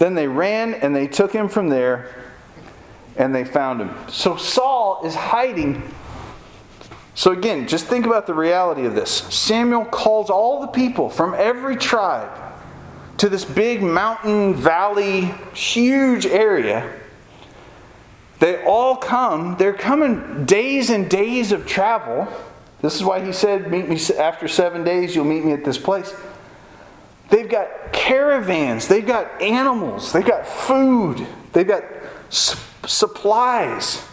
Then 0.00 0.14
they 0.14 0.26
ran 0.26 0.72
and 0.72 0.96
they 0.96 1.06
took 1.06 1.30
him 1.30 1.46
from 1.46 1.68
there 1.68 2.24
and 3.16 3.34
they 3.34 3.44
found 3.44 3.82
him. 3.82 3.94
So 4.08 4.34
Saul 4.34 5.02
is 5.04 5.14
hiding. 5.14 5.82
So 7.14 7.32
again, 7.32 7.68
just 7.68 7.84
think 7.84 8.06
about 8.06 8.26
the 8.26 8.32
reality 8.32 8.86
of 8.86 8.94
this. 8.94 9.10
Samuel 9.10 9.84
calls 9.84 10.30
all 10.30 10.62
the 10.62 10.68
people 10.68 11.10
from 11.10 11.34
every 11.34 11.76
tribe 11.76 12.30
to 13.18 13.28
this 13.28 13.44
big 13.44 13.82
mountain, 13.82 14.54
valley, 14.54 15.34
huge 15.52 16.24
area. 16.24 16.90
They 18.38 18.64
all 18.64 18.96
come. 18.96 19.58
They're 19.58 19.74
coming 19.74 20.46
days 20.46 20.88
and 20.88 21.10
days 21.10 21.52
of 21.52 21.66
travel. 21.66 22.26
This 22.80 22.94
is 22.94 23.04
why 23.04 23.22
he 23.22 23.34
said, 23.34 23.70
Meet 23.70 23.86
me 23.86 24.00
after 24.16 24.48
seven 24.48 24.82
days, 24.82 25.14
you'll 25.14 25.26
meet 25.26 25.44
me 25.44 25.52
at 25.52 25.62
this 25.62 25.76
place. 25.76 26.14
They've 27.30 27.48
got 27.48 27.92
caravans, 27.92 28.88
they've 28.88 29.06
got 29.06 29.40
animals, 29.40 30.12
they've 30.12 30.24
got 30.24 30.46
food, 30.46 31.26
they've 31.52 31.66
got 31.66 31.84
su- 32.28 32.58
supplies. 32.86 34.04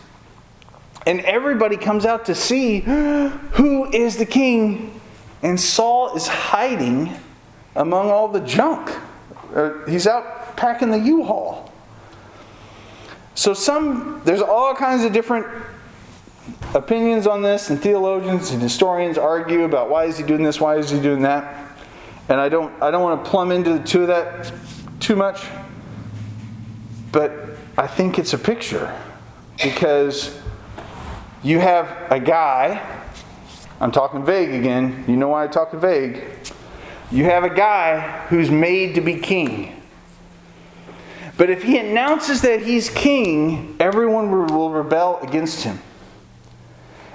And 1.08 1.21
everybody 1.21 1.77
comes 1.77 2.06
out 2.06 2.25
to 2.25 2.36
see 2.36 2.82
who 2.82 3.91
is 3.91 4.17
the 4.17 4.25
king. 4.25 4.99
And 5.41 5.60
Saul 5.60 6.15
is 6.15 6.27
hiding 6.27 7.15
among 7.75 8.10
all 8.10 8.27
the 8.27 8.41
junk. 8.41 8.93
Uh, 9.56 9.86
he's 9.88 10.06
out 10.06 10.58
packing 10.58 10.91
the 10.91 10.99
U 10.99 11.23
Haul. 11.23 11.71
So, 13.36 13.53
some, 13.53 14.21
there's 14.25 14.41
all 14.41 14.73
kinds 14.75 15.03
of 15.03 15.13
different 15.13 15.45
opinions 16.73 17.27
on 17.27 17.41
this, 17.41 17.69
and 17.69 17.80
theologians 17.80 18.51
and 18.51 18.62
historians 18.62 19.17
argue 19.17 19.63
about 19.63 19.89
why 19.89 20.06
is 20.06 20.17
he 20.17 20.23
doing 20.23 20.43
this, 20.43 20.60
why 20.60 20.77
is 20.77 20.89
he 20.89 20.99
doing 20.99 21.21
that. 21.21 21.66
And 22.30 22.42
I 22.42 22.50
don't, 22.50 22.82
I 22.82 22.92
don't 22.92 23.04
want 23.04 23.24
to 23.24 23.30
plumb 23.30 23.52
into 23.52 23.74
the 23.74 23.84
two 23.84 24.02
of 24.02 24.08
that 24.08 24.52
too 25.00 25.16
much, 25.16 25.46
but 27.12 27.32
I 27.78 27.88
think 27.88 28.20
it's 28.20 28.34
a 28.34 28.38
picture 28.38 28.94
because 29.63 30.38
you 31.44 31.60
have 31.60 32.12
a 32.12 32.20
guy, 32.20 32.82
I'm 33.80 33.92
talking 33.92 34.26
vague 34.26 34.54
again, 34.54 35.06
you 35.08 35.16
know 35.16 35.30
why 35.30 35.46
I 35.46 35.48
talk 35.48 35.72
vague. 35.72 36.24
You 37.12 37.24
have 37.24 37.44
a 37.46 37.50
guy 37.50 38.26
who's 38.28 38.52
made 38.52 38.96
to 38.96 39.02
be 39.02 39.16
king. 39.16 39.82
But 41.38 41.50
if 41.50 41.63
he 41.63 41.78
announces 41.78 42.42
that 42.42 42.63
he's 42.63 42.90
king, 42.90 43.78
everyone 43.80 44.32
will 44.48 44.72
rebel 44.72 45.20
against 45.22 45.63
him. 45.63 45.80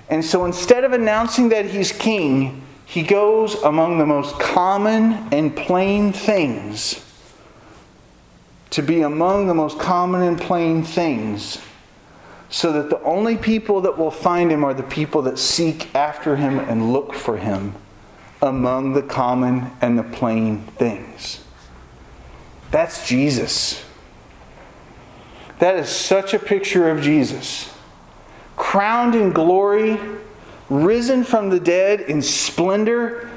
And 0.08 0.24
so 0.24 0.44
instead 0.44 0.84
of 0.84 0.92
announcing 0.92 1.48
that 1.50 1.66
he's 1.66 1.92
king, 1.92 2.62
he 2.92 3.02
goes 3.02 3.54
among 3.62 3.96
the 3.96 4.04
most 4.04 4.38
common 4.38 5.14
and 5.32 5.56
plain 5.56 6.12
things 6.12 7.02
to 8.68 8.82
be 8.82 9.00
among 9.00 9.46
the 9.46 9.54
most 9.54 9.78
common 9.78 10.20
and 10.20 10.38
plain 10.38 10.82
things 10.82 11.56
so 12.50 12.70
that 12.70 12.90
the 12.90 13.02
only 13.02 13.38
people 13.38 13.80
that 13.80 13.96
will 13.96 14.10
find 14.10 14.52
him 14.52 14.62
are 14.62 14.74
the 14.74 14.82
people 14.82 15.22
that 15.22 15.38
seek 15.38 15.94
after 15.94 16.36
him 16.36 16.58
and 16.58 16.92
look 16.92 17.14
for 17.14 17.38
him 17.38 17.74
among 18.42 18.92
the 18.92 19.00
common 19.00 19.70
and 19.80 19.98
the 19.98 20.02
plain 20.02 20.58
things. 20.76 21.42
That's 22.70 23.08
Jesus. 23.08 23.82
That 25.60 25.76
is 25.76 25.88
such 25.88 26.34
a 26.34 26.38
picture 26.38 26.90
of 26.90 27.00
Jesus. 27.00 27.72
Crowned 28.54 29.14
in 29.14 29.32
glory 29.32 29.98
risen 30.72 31.24
from 31.24 31.50
the 31.50 31.60
dead 31.60 32.00
in 32.00 32.22
splendor, 32.22 33.28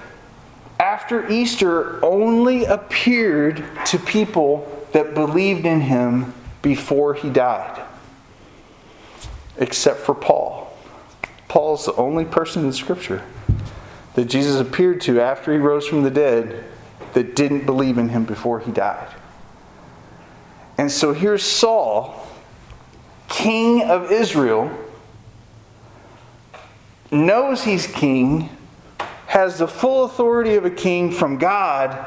after 0.79 1.29
Easter 1.31 2.03
only 2.03 2.65
appeared 2.65 3.63
to 3.85 3.97
people 3.99 4.87
that 4.93 5.13
believed 5.13 5.65
in 5.65 5.81
him 5.81 6.33
before 6.61 7.13
he 7.13 7.29
died, 7.29 7.81
except 9.57 9.99
for 9.99 10.15
Paul. 10.15 10.77
Paul's 11.47 11.85
the 11.85 11.95
only 11.95 12.25
person 12.25 12.65
in 12.65 12.73
Scripture 12.73 13.23
that 14.15 14.25
Jesus 14.25 14.59
appeared 14.59 15.01
to 15.01 15.19
after 15.19 15.51
he 15.51 15.57
rose 15.57 15.87
from 15.87 16.03
the 16.03 16.11
dead 16.11 16.63
that 17.13 17.35
didn't 17.35 17.65
believe 17.65 17.97
in 17.97 18.09
him 18.09 18.25
before 18.25 18.59
he 18.59 18.71
died. 18.71 19.13
And 20.77 20.91
so 20.91 21.13
here's 21.13 21.43
Saul, 21.43 22.27
king 23.27 23.83
of 23.83 24.11
Israel 24.11 24.69
knows 27.15 27.63
he's 27.63 27.87
king, 27.87 28.49
has 29.27 29.57
the 29.57 29.67
full 29.67 30.05
authority 30.05 30.55
of 30.55 30.65
a 30.65 30.69
king 30.69 31.11
from 31.11 31.37
God, 31.37 32.05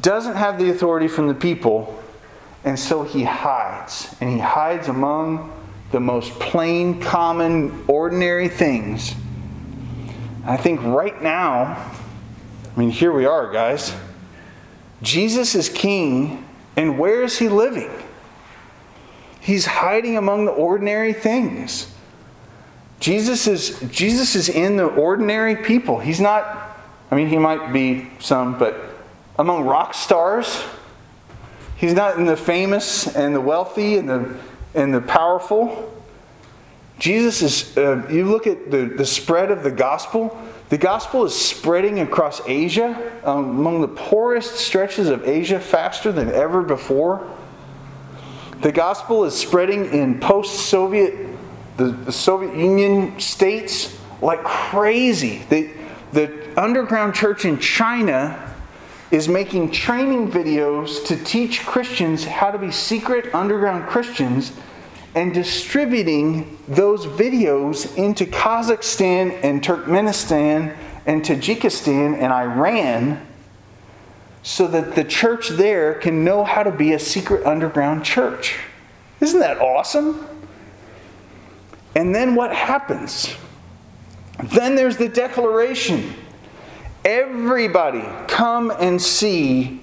doesn't 0.00 0.36
have 0.36 0.58
the 0.58 0.70
authority 0.70 1.08
from 1.08 1.28
the 1.28 1.34
people, 1.34 2.02
and 2.64 2.78
so 2.78 3.02
he 3.02 3.24
hides. 3.24 4.14
And 4.20 4.30
he 4.30 4.38
hides 4.38 4.88
among 4.88 5.52
the 5.92 6.00
most 6.00 6.32
plain, 6.40 7.00
common, 7.00 7.84
ordinary 7.86 8.48
things. 8.48 9.14
I 10.44 10.56
think 10.56 10.82
right 10.82 11.22
now, 11.22 11.92
I 12.74 12.80
mean, 12.80 12.90
here 12.90 13.12
we 13.12 13.26
are, 13.26 13.52
guys. 13.52 13.94
Jesus 15.02 15.54
is 15.54 15.68
king, 15.68 16.44
and 16.76 16.98
where 16.98 17.22
is 17.22 17.38
he 17.38 17.48
living? 17.48 17.90
He's 19.40 19.66
hiding 19.66 20.16
among 20.16 20.46
the 20.46 20.50
ordinary 20.50 21.12
things. 21.12 21.93
Jesus 23.04 23.46
is, 23.46 23.78
Jesus 23.90 24.34
is 24.34 24.48
in 24.48 24.78
the 24.78 24.86
ordinary 24.86 25.56
people. 25.56 25.98
He's 25.98 26.22
not, 26.22 26.74
I 27.10 27.14
mean, 27.14 27.28
he 27.28 27.36
might 27.36 27.70
be 27.70 28.08
some, 28.18 28.58
but 28.58 28.80
among 29.38 29.66
rock 29.66 29.92
stars. 29.92 30.64
He's 31.76 31.92
not 31.92 32.16
in 32.16 32.24
the 32.24 32.34
famous 32.34 33.14
and 33.14 33.34
the 33.34 33.42
wealthy 33.42 33.98
and 33.98 34.08
the, 34.08 34.34
and 34.74 34.94
the 34.94 35.02
powerful. 35.02 35.92
Jesus 36.98 37.42
is, 37.42 37.76
uh, 37.76 38.08
you 38.10 38.24
look 38.24 38.46
at 38.46 38.70
the, 38.70 38.86
the 38.86 39.04
spread 39.04 39.50
of 39.50 39.62
the 39.62 39.70
gospel, 39.70 40.40
the 40.70 40.78
gospel 40.78 41.26
is 41.26 41.34
spreading 41.34 42.00
across 42.00 42.40
Asia, 42.48 43.12
um, 43.22 43.50
among 43.50 43.82
the 43.82 43.88
poorest 43.88 44.54
stretches 44.54 45.10
of 45.10 45.28
Asia, 45.28 45.60
faster 45.60 46.10
than 46.10 46.30
ever 46.30 46.62
before. 46.62 47.30
The 48.62 48.72
gospel 48.72 49.26
is 49.26 49.34
spreading 49.34 49.92
in 49.92 50.20
post 50.20 50.70
Soviet, 50.70 51.33
the, 51.76 52.12
Soviet 52.12 52.56
Union 52.56 53.18
states 53.18 53.98
like 54.20 54.42
crazy. 54.44 55.42
The, 55.48 55.70
the 56.12 56.60
underground 56.60 57.14
church 57.14 57.44
in 57.44 57.58
China 57.58 58.52
is 59.10 59.28
making 59.28 59.70
training 59.70 60.30
videos 60.30 61.04
to 61.06 61.16
teach 61.16 61.64
Christians 61.64 62.24
how 62.24 62.50
to 62.50 62.58
be 62.58 62.70
secret 62.70 63.34
underground 63.34 63.88
Christians 63.88 64.52
and 65.14 65.32
distributing 65.32 66.58
those 66.66 67.06
videos 67.06 67.96
into 67.96 68.24
Kazakhstan 68.24 69.38
and 69.44 69.62
Turkmenistan 69.62 70.76
and 71.06 71.22
Tajikistan 71.22 72.18
and 72.18 72.32
Iran 72.32 73.24
so 74.42 74.66
that 74.66 74.94
the 74.94 75.04
church 75.04 75.50
there 75.50 75.94
can 75.94 76.24
know 76.24 76.44
how 76.44 76.62
to 76.62 76.70
be 76.70 76.92
a 76.92 76.98
secret 76.98 77.46
underground 77.46 78.04
church. 78.04 78.58
Isn't 79.20 79.40
that 79.40 79.58
awesome? 79.58 80.26
And 81.94 82.14
then 82.14 82.34
what 82.34 82.54
happens? 82.54 83.34
Then 84.42 84.74
there's 84.74 84.96
the 84.96 85.08
declaration 85.08 86.14
everybody 87.04 88.02
come 88.26 88.70
and 88.70 89.00
see 89.00 89.80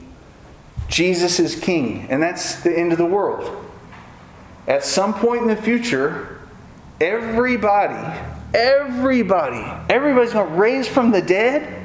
Jesus 0.88 1.40
is 1.40 1.56
king. 1.56 2.08
And 2.10 2.22
that's 2.22 2.62
the 2.64 2.78
end 2.78 2.92
of 2.92 2.98
the 2.98 3.06
world 3.06 3.62
at 4.68 4.84
some 4.84 5.14
point 5.14 5.42
in 5.42 5.48
the 5.48 5.56
future, 5.56 6.40
everybody, 7.00 8.20
everybody, 8.54 9.64
everybody's 9.90 10.34
going 10.34 10.48
to 10.48 10.56
raise 10.56 10.88
from 10.88 11.12
the 11.12 11.22
dead. 11.22 11.80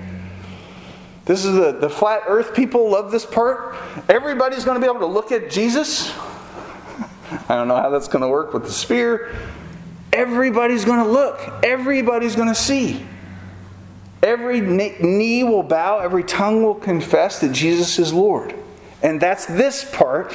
This 1.25 1.45
is 1.45 1.55
the, 1.55 1.73
the 1.73 1.91
flat 1.91 2.23
earth 2.27 2.55
people 2.55 2.89
love 2.89 3.11
this 3.11 3.27
part. 3.27 3.77
Everybody's 4.09 4.65
going 4.65 4.81
to 4.81 4.81
be 4.81 4.89
able 4.89 5.01
to 5.01 5.13
look 5.13 5.33
at 5.33 5.51
Jesus. 5.51 6.17
I 7.49 7.57
don't 7.57 7.67
know 7.67 7.77
how 7.77 7.91
that's 7.91 8.09
going 8.09 8.23
to 8.23 8.29
work 8.29 8.53
with 8.53 8.65
the 8.65 8.73
spear. 8.73 9.35
Everybody's 10.17 10.85
going 10.85 11.05
to 11.05 11.11
look, 11.11 11.41
everybody's 11.63 12.35
going 12.35 12.49
to 12.49 12.55
see. 12.55 13.07
Every 14.23 14.61
knee 14.61 15.45
will 15.45 15.63
bow, 15.63 15.99
every 15.99 16.25
tongue 16.25 16.63
will 16.63 16.75
confess 16.75 17.41
that 17.41 17.53
Jesus 17.53 17.99
is 17.99 18.13
Lord. 18.13 18.55
And 19.03 19.21
that's 19.21 19.47
this 19.47 19.89
part 19.95 20.33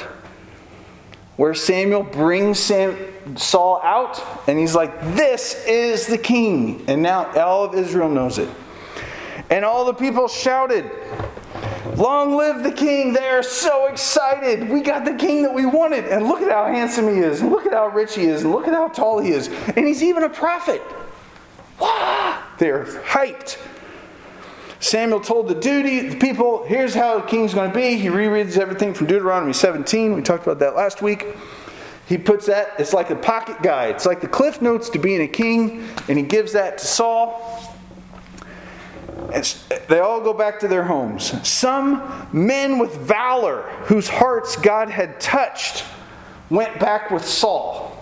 where 1.36 1.52
Samuel 1.52 2.04
brings 2.04 2.60
Sam, 2.60 2.96
Saul 3.36 3.80
out 3.82 4.22
and 4.46 4.58
he's 4.58 4.74
like, 4.74 4.98
This 5.16 5.64
is 5.66 6.06
the 6.06 6.18
king. 6.18 6.84
And 6.86 7.02
now 7.02 7.32
all 7.38 7.64
of 7.64 7.74
Israel 7.74 8.08
knows 8.08 8.38
it. 8.38 8.48
And 9.50 9.64
all 9.64 9.84
the 9.84 9.94
people 9.94 10.28
shouted, 10.28 10.90
Long 11.96 12.36
live 12.36 12.62
the 12.62 12.72
king. 12.72 13.12
They 13.12 13.28
are 13.28 13.42
so 13.42 13.86
excited. 13.86 14.68
We 14.68 14.80
got 14.80 15.04
the 15.04 15.14
king 15.14 15.42
that 15.42 15.52
we 15.52 15.66
wanted. 15.66 16.06
And 16.06 16.26
look 16.26 16.40
at 16.40 16.50
how 16.50 16.66
handsome 16.66 17.08
he 17.08 17.20
is. 17.20 17.40
And 17.40 17.50
look 17.50 17.66
at 17.66 17.72
how 17.72 17.88
rich 17.88 18.14
he 18.14 18.24
is. 18.24 18.44
And 18.44 18.52
look 18.52 18.66
at 18.66 18.74
how 18.74 18.88
tall 18.88 19.20
he 19.20 19.30
is. 19.30 19.48
And 19.76 19.86
he's 19.86 20.02
even 20.02 20.22
a 20.22 20.30
prophet. 20.30 20.82
They're 22.58 22.84
hyped. 22.84 23.58
Samuel 24.80 25.20
told 25.20 25.48
the 25.48 25.54
duty, 25.54 26.08
the 26.08 26.18
people, 26.18 26.64
here's 26.64 26.94
how 26.94 27.20
the 27.20 27.26
king's 27.26 27.54
going 27.54 27.70
to 27.70 27.76
be. 27.76 27.96
He 27.96 28.08
rereads 28.08 28.58
everything 28.58 28.94
from 28.94 29.06
Deuteronomy 29.06 29.52
17. 29.52 30.14
We 30.14 30.22
talked 30.22 30.42
about 30.42 30.58
that 30.58 30.74
last 30.74 31.02
week. 31.02 31.26
He 32.08 32.18
puts 32.18 32.46
that, 32.46 32.74
it's 32.78 32.92
like 32.92 33.10
a 33.10 33.16
pocket 33.16 33.62
guide. 33.62 33.94
It's 33.94 34.06
like 34.06 34.20
the 34.20 34.28
cliff 34.28 34.60
notes 34.60 34.90
to 34.90 34.98
being 34.98 35.22
a 35.22 35.28
king, 35.28 35.88
and 36.08 36.18
he 36.18 36.24
gives 36.24 36.52
that 36.52 36.78
to 36.78 36.84
Saul. 36.84 37.71
They 39.88 39.98
all 40.00 40.20
go 40.20 40.32
back 40.32 40.60
to 40.60 40.68
their 40.68 40.84
homes. 40.84 41.48
Some 41.48 42.28
men 42.32 42.78
with 42.78 42.94
valor, 42.96 43.62
whose 43.84 44.08
hearts 44.08 44.56
God 44.56 44.90
had 44.90 45.20
touched, 45.20 45.84
went 46.50 46.78
back 46.78 47.10
with 47.10 47.24
Saul. 47.24 47.96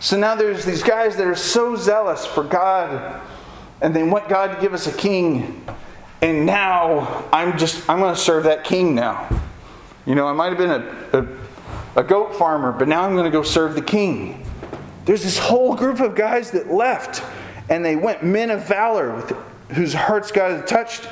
So 0.00 0.16
now 0.18 0.34
there's 0.34 0.64
these 0.64 0.82
guys 0.82 1.16
that 1.16 1.26
are 1.26 1.34
so 1.34 1.76
zealous 1.76 2.24
for 2.24 2.42
God, 2.42 3.20
and 3.82 3.94
they 3.94 4.02
want 4.02 4.28
God 4.28 4.54
to 4.54 4.60
give 4.60 4.72
us 4.72 4.86
a 4.86 4.92
king 4.92 5.62
and 6.22 6.44
now 6.44 7.24
I'm 7.32 7.56
just, 7.56 7.88
I'm 7.88 7.98
going 7.98 8.14
to 8.14 8.20
serve 8.20 8.44
that 8.44 8.64
king 8.64 8.94
now. 8.94 9.28
You 10.06 10.14
know, 10.14 10.26
I 10.26 10.32
might 10.32 10.48
have 10.48 10.58
been 10.58 10.70
a, 10.70 11.18
a, 11.96 12.00
a 12.00 12.04
goat 12.04 12.34
farmer, 12.34 12.72
but 12.72 12.88
now 12.88 13.02
I'm 13.02 13.14
going 13.14 13.24
to 13.24 13.30
go 13.30 13.42
serve 13.42 13.74
the 13.74 13.82
king. 13.82 14.46
There's 15.06 15.22
this 15.22 15.38
whole 15.38 15.74
group 15.74 16.00
of 16.00 16.14
guys 16.14 16.50
that 16.50 16.70
left, 16.70 17.24
and 17.70 17.84
they 17.84 17.96
went 17.96 18.22
men 18.22 18.50
of 18.50 18.66
valor 18.66 19.14
with, 19.14 19.34
whose 19.74 19.92
hearts 19.92 20.32
God 20.32 20.66
touched. 20.66 21.08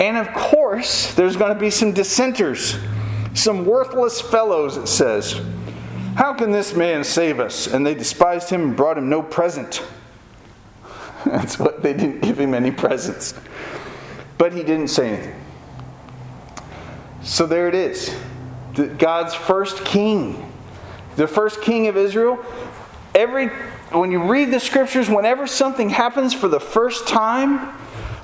And 0.00 0.16
of 0.16 0.32
course, 0.34 1.14
there's 1.14 1.36
going 1.36 1.52
to 1.54 1.58
be 1.58 1.70
some 1.70 1.92
dissenters, 1.92 2.78
some 3.34 3.64
worthless 3.64 4.20
fellows, 4.20 4.76
it 4.76 4.88
says. 4.88 5.40
How 6.16 6.34
can 6.34 6.50
this 6.50 6.74
man 6.74 7.04
save 7.04 7.40
us? 7.40 7.66
And 7.66 7.86
they 7.86 7.94
despised 7.94 8.50
him 8.50 8.62
and 8.62 8.76
brought 8.76 8.98
him 8.98 9.08
no 9.08 9.22
present. 9.22 9.82
That's 11.24 11.58
what 11.58 11.82
they 11.82 11.92
didn't 11.92 12.20
give 12.20 12.38
him 12.38 12.52
any 12.54 12.70
presents. 12.70 13.34
But 14.38 14.52
he 14.52 14.62
didn't 14.62 14.88
say 14.88 15.10
anything. 15.10 15.40
So 17.22 17.46
there 17.46 17.68
it 17.68 17.74
is. 17.74 18.14
God's 18.98 19.34
first 19.34 19.84
king. 19.84 20.52
The 21.16 21.28
first 21.28 21.62
king 21.62 21.86
of 21.86 21.96
Israel. 21.96 22.44
Every 23.14 23.48
when 23.92 24.10
you 24.10 24.22
read 24.22 24.50
the 24.50 24.60
scriptures, 24.60 25.08
whenever 25.08 25.46
something 25.46 25.90
happens 25.90 26.32
for 26.32 26.48
the 26.48 26.60
first 26.60 27.06
time, 27.06 27.76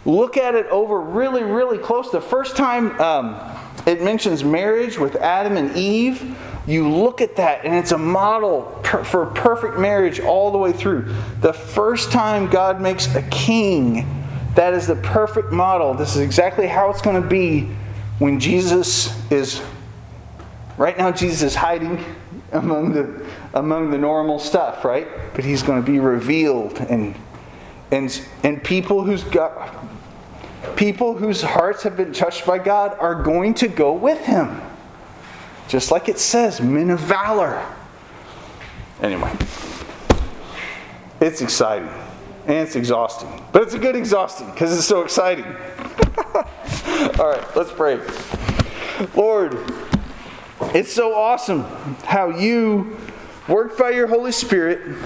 look 0.09 0.37
at 0.37 0.55
it 0.55 0.67
over 0.67 1.01
really, 1.01 1.43
really 1.43 1.79
close. 1.79 2.11
The 2.11 2.21
first 2.21 2.57
time 2.57 2.99
um, 3.01 3.41
it 3.87 4.03
mentions 4.03 4.43
marriage 4.43 4.99
with 4.99 5.17
Adam 5.17 5.57
and 5.57 5.77
Eve, 5.77 6.37
you 6.67 6.89
look 6.89 7.21
at 7.21 7.37
that 7.37 7.65
and 7.65 7.75
it's 7.75 7.93
a 7.93 7.99
model 7.99 8.81
per, 8.83 9.05
for 9.05 9.27
perfect 9.27 9.79
marriage 9.79 10.21
all 10.21 10.51
the 10.51 10.59
way 10.59 10.73
through. 10.73 11.15
The 11.41 11.53
first 11.53 12.11
time 12.11 12.49
God 12.49 12.81
makes 12.81 13.15
a 13.15 13.23
king 13.31 14.19
that 14.59 14.75
is 14.75 14.89
the 14.89 14.97
perfect 14.97 15.53
model. 15.53 15.95
This 15.95 16.17
is 16.17 16.21
exactly 16.21 16.67
how 16.67 16.91
it's 16.91 17.01
going 17.01 17.23
to 17.23 17.29
be 17.29 17.71
when 18.19 18.41
Jesus 18.41 19.15
is. 19.31 19.63
Right 20.77 20.99
now, 20.99 21.13
Jesus 21.13 21.43
is 21.43 21.55
hiding 21.55 22.05
among 22.53 22.93
the, 22.93 23.25
among 23.55 23.91
the 23.91 23.99
normal 23.99 24.41
stuff, 24.41 24.85
right? 24.85 25.07
But 25.35 25.45
he's 25.45 25.63
going 25.63 25.81
to 25.81 25.89
be 25.89 26.01
revealed. 26.01 26.79
And, 26.79 27.15
and, 27.93 28.21
and 28.43 28.63
people 28.63 29.05
whose 29.05 29.23
God, 29.23 29.71
people 30.77 31.15
whose 31.15 31.43
hearts 31.43 31.83
have 31.83 31.97
been 31.97 32.13
touched 32.13 32.47
by 32.47 32.59
God 32.59 32.97
are 32.99 33.23
going 33.23 33.55
to 33.55 33.69
go 33.69 33.93
with 33.93 34.25
him. 34.25 34.61
Just 35.69 35.91
like 35.91 36.09
it 36.09 36.19
says, 36.19 36.61
men 36.61 36.91
of 36.91 37.01
valor. 37.01 37.65
Anyway, 39.03 39.33
it's 41.21 41.41
exciting 41.41 41.91
and 42.47 42.57
it's 42.67 42.75
exhausting. 42.75 43.29
But 43.53 43.63
it's 43.63 43.75
a 43.75 43.79
good 43.79 43.95
exhausting 43.95 44.51
because 44.51 44.77
it's 44.77 44.87
so 44.87 45.03
exciting. 45.03 45.45
All 47.19 47.31
right, 47.31 47.57
let's 47.57 47.71
pray. 47.71 48.01
Lord, 49.15 49.59
it's 50.75 50.93
so 50.93 51.15
awesome 51.15 51.63
how 52.05 52.31
you 52.31 52.97
worked 53.47 53.79
by 53.79 53.91
your 53.91 54.07
Holy 54.07 54.33
Spirit 54.33 54.97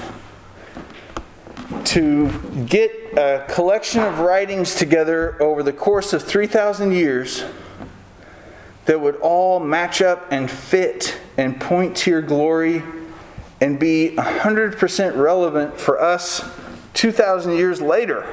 to 1.86 2.30
get 2.66 2.90
a 3.16 3.44
collection 3.48 4.00
of 4.00 4.20
writings 4.20 4.74
together 4.74 5.40
over 5.42 5.62
the 5.62 5.72
course 5.72 6.12
of 6.12 6.22
3,000 6.22 6.92
years 6.92 7.44
that 8.84 9.00
would 9.00 9.16
all 9.16 9.60
match 9.60 10.02
up 10.02 10.26
and 10.30 10.50
fit 10.50 11.18
and 11.36 11.60
point 11.60 11.96
to 11.96 12.10
your 12.10 12.22
glory 12.22 12.82
and 13.60 13.78
be 13.78 14.14
100% 14.16 15.16
relevant 15.16 15.78
for 15.78 16.00
us 16.00 16.44
2,000 16.94 17.56
years 17.56 17.80
later. 17.80 18.26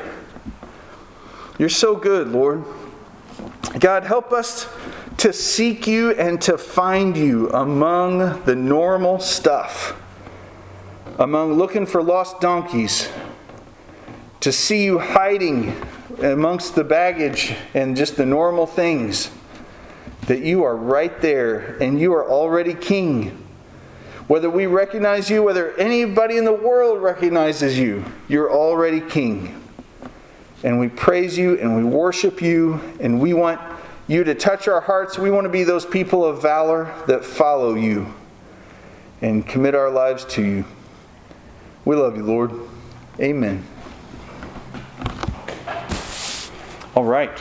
You're 1.58 1.70
so 1.70 1.96
good, 1.96 2.30
Lord. 2.30 2.64
God, 3.80 4.06
help 4.06 4.32
us 4.32 4.68
to 5.18 5.34
seek 5.34 5.86
you 5.86 6.12
and 6.12 6.42
to 6.42 6.58
find 6.58 7.16
you 7.16 7.50
among 7.52 8.44
the 8.46 8.56
normal 8.56 9.20
stuff, 9.20 10.02
among 11.20 11.54
looking 11.54 11.86
for 11.86 12.02
lost 12.02 12.40
donkeys, 12.40 13.10
to 14.42 14.52
see 14.52 14.84
you 14.86 15.00
hiding 15.00 15.76
amongst 16.22 16.76
the 16.76 16.84
baggage 16.84 17.54
and 17.74 17.96
just 17.96 18.16
the 18.16 18.26
normal 18.26 18.66
things, 18.66 19.32
that 20.28 20.40
you 20.40 20.64
are 20.64 20.76
right 20.76 21.22
there 21.22 21.78
and 21.82 22.00
you 22.00 22.14
are 22.14 22.30
already 22.30 22.74
king. 22.74 23.46
Whether 24.28 24.50
we 24.50 24.68
recognize 24.68 25.30
you, 25.30 25.42
whether 25.42 25.76
anybody 25.78 26.38
in 26.38 26.46
the 26.46 26.54
world 26.54 27.02
recognizes 27.02 27.80
you, 27.80 28.06
you're 28.28 28.52
already 28.52 29.02
king. 29.02 29.60
And 30.64 30.80
we 30.80 30.88
praise 30.88 31.38
you 31.38 31.58
and 31.58 31.76
we 31.76 31.84
worship 31.84 32.42
you 32.42 32.80
and 33.00 33.20
we 33.20 33.34
want 33.34 33.60
you 34.08 34.24
to 34.24 34.36
touch 34.36 34.68
our 34.68 34.82
hearts. 34.82 35.18
We 35.18 35.32
want 35.32 35.46
to 35.46 35.50
be 35.50 35.64
those 35.64 35.86
people 35.86 36.24
of 36.26 36.42
valor 36.42 36.94
that 37.08 37.26
follow 37.26 37.74
you 37.74 38.14
and 39.22 39.46
commit 39.48 39.74
our 39.74 39.90
lives 39.90 40.26
to 40.26 40.44
you. 40.44 40.66
We 41.86 41.96
love 41.96 42.16
you, 42.16 42.24
Lord. 42.24 42.52
Amen. 43.20 43.66
All 47.00 47.06
right. 47.06 47.32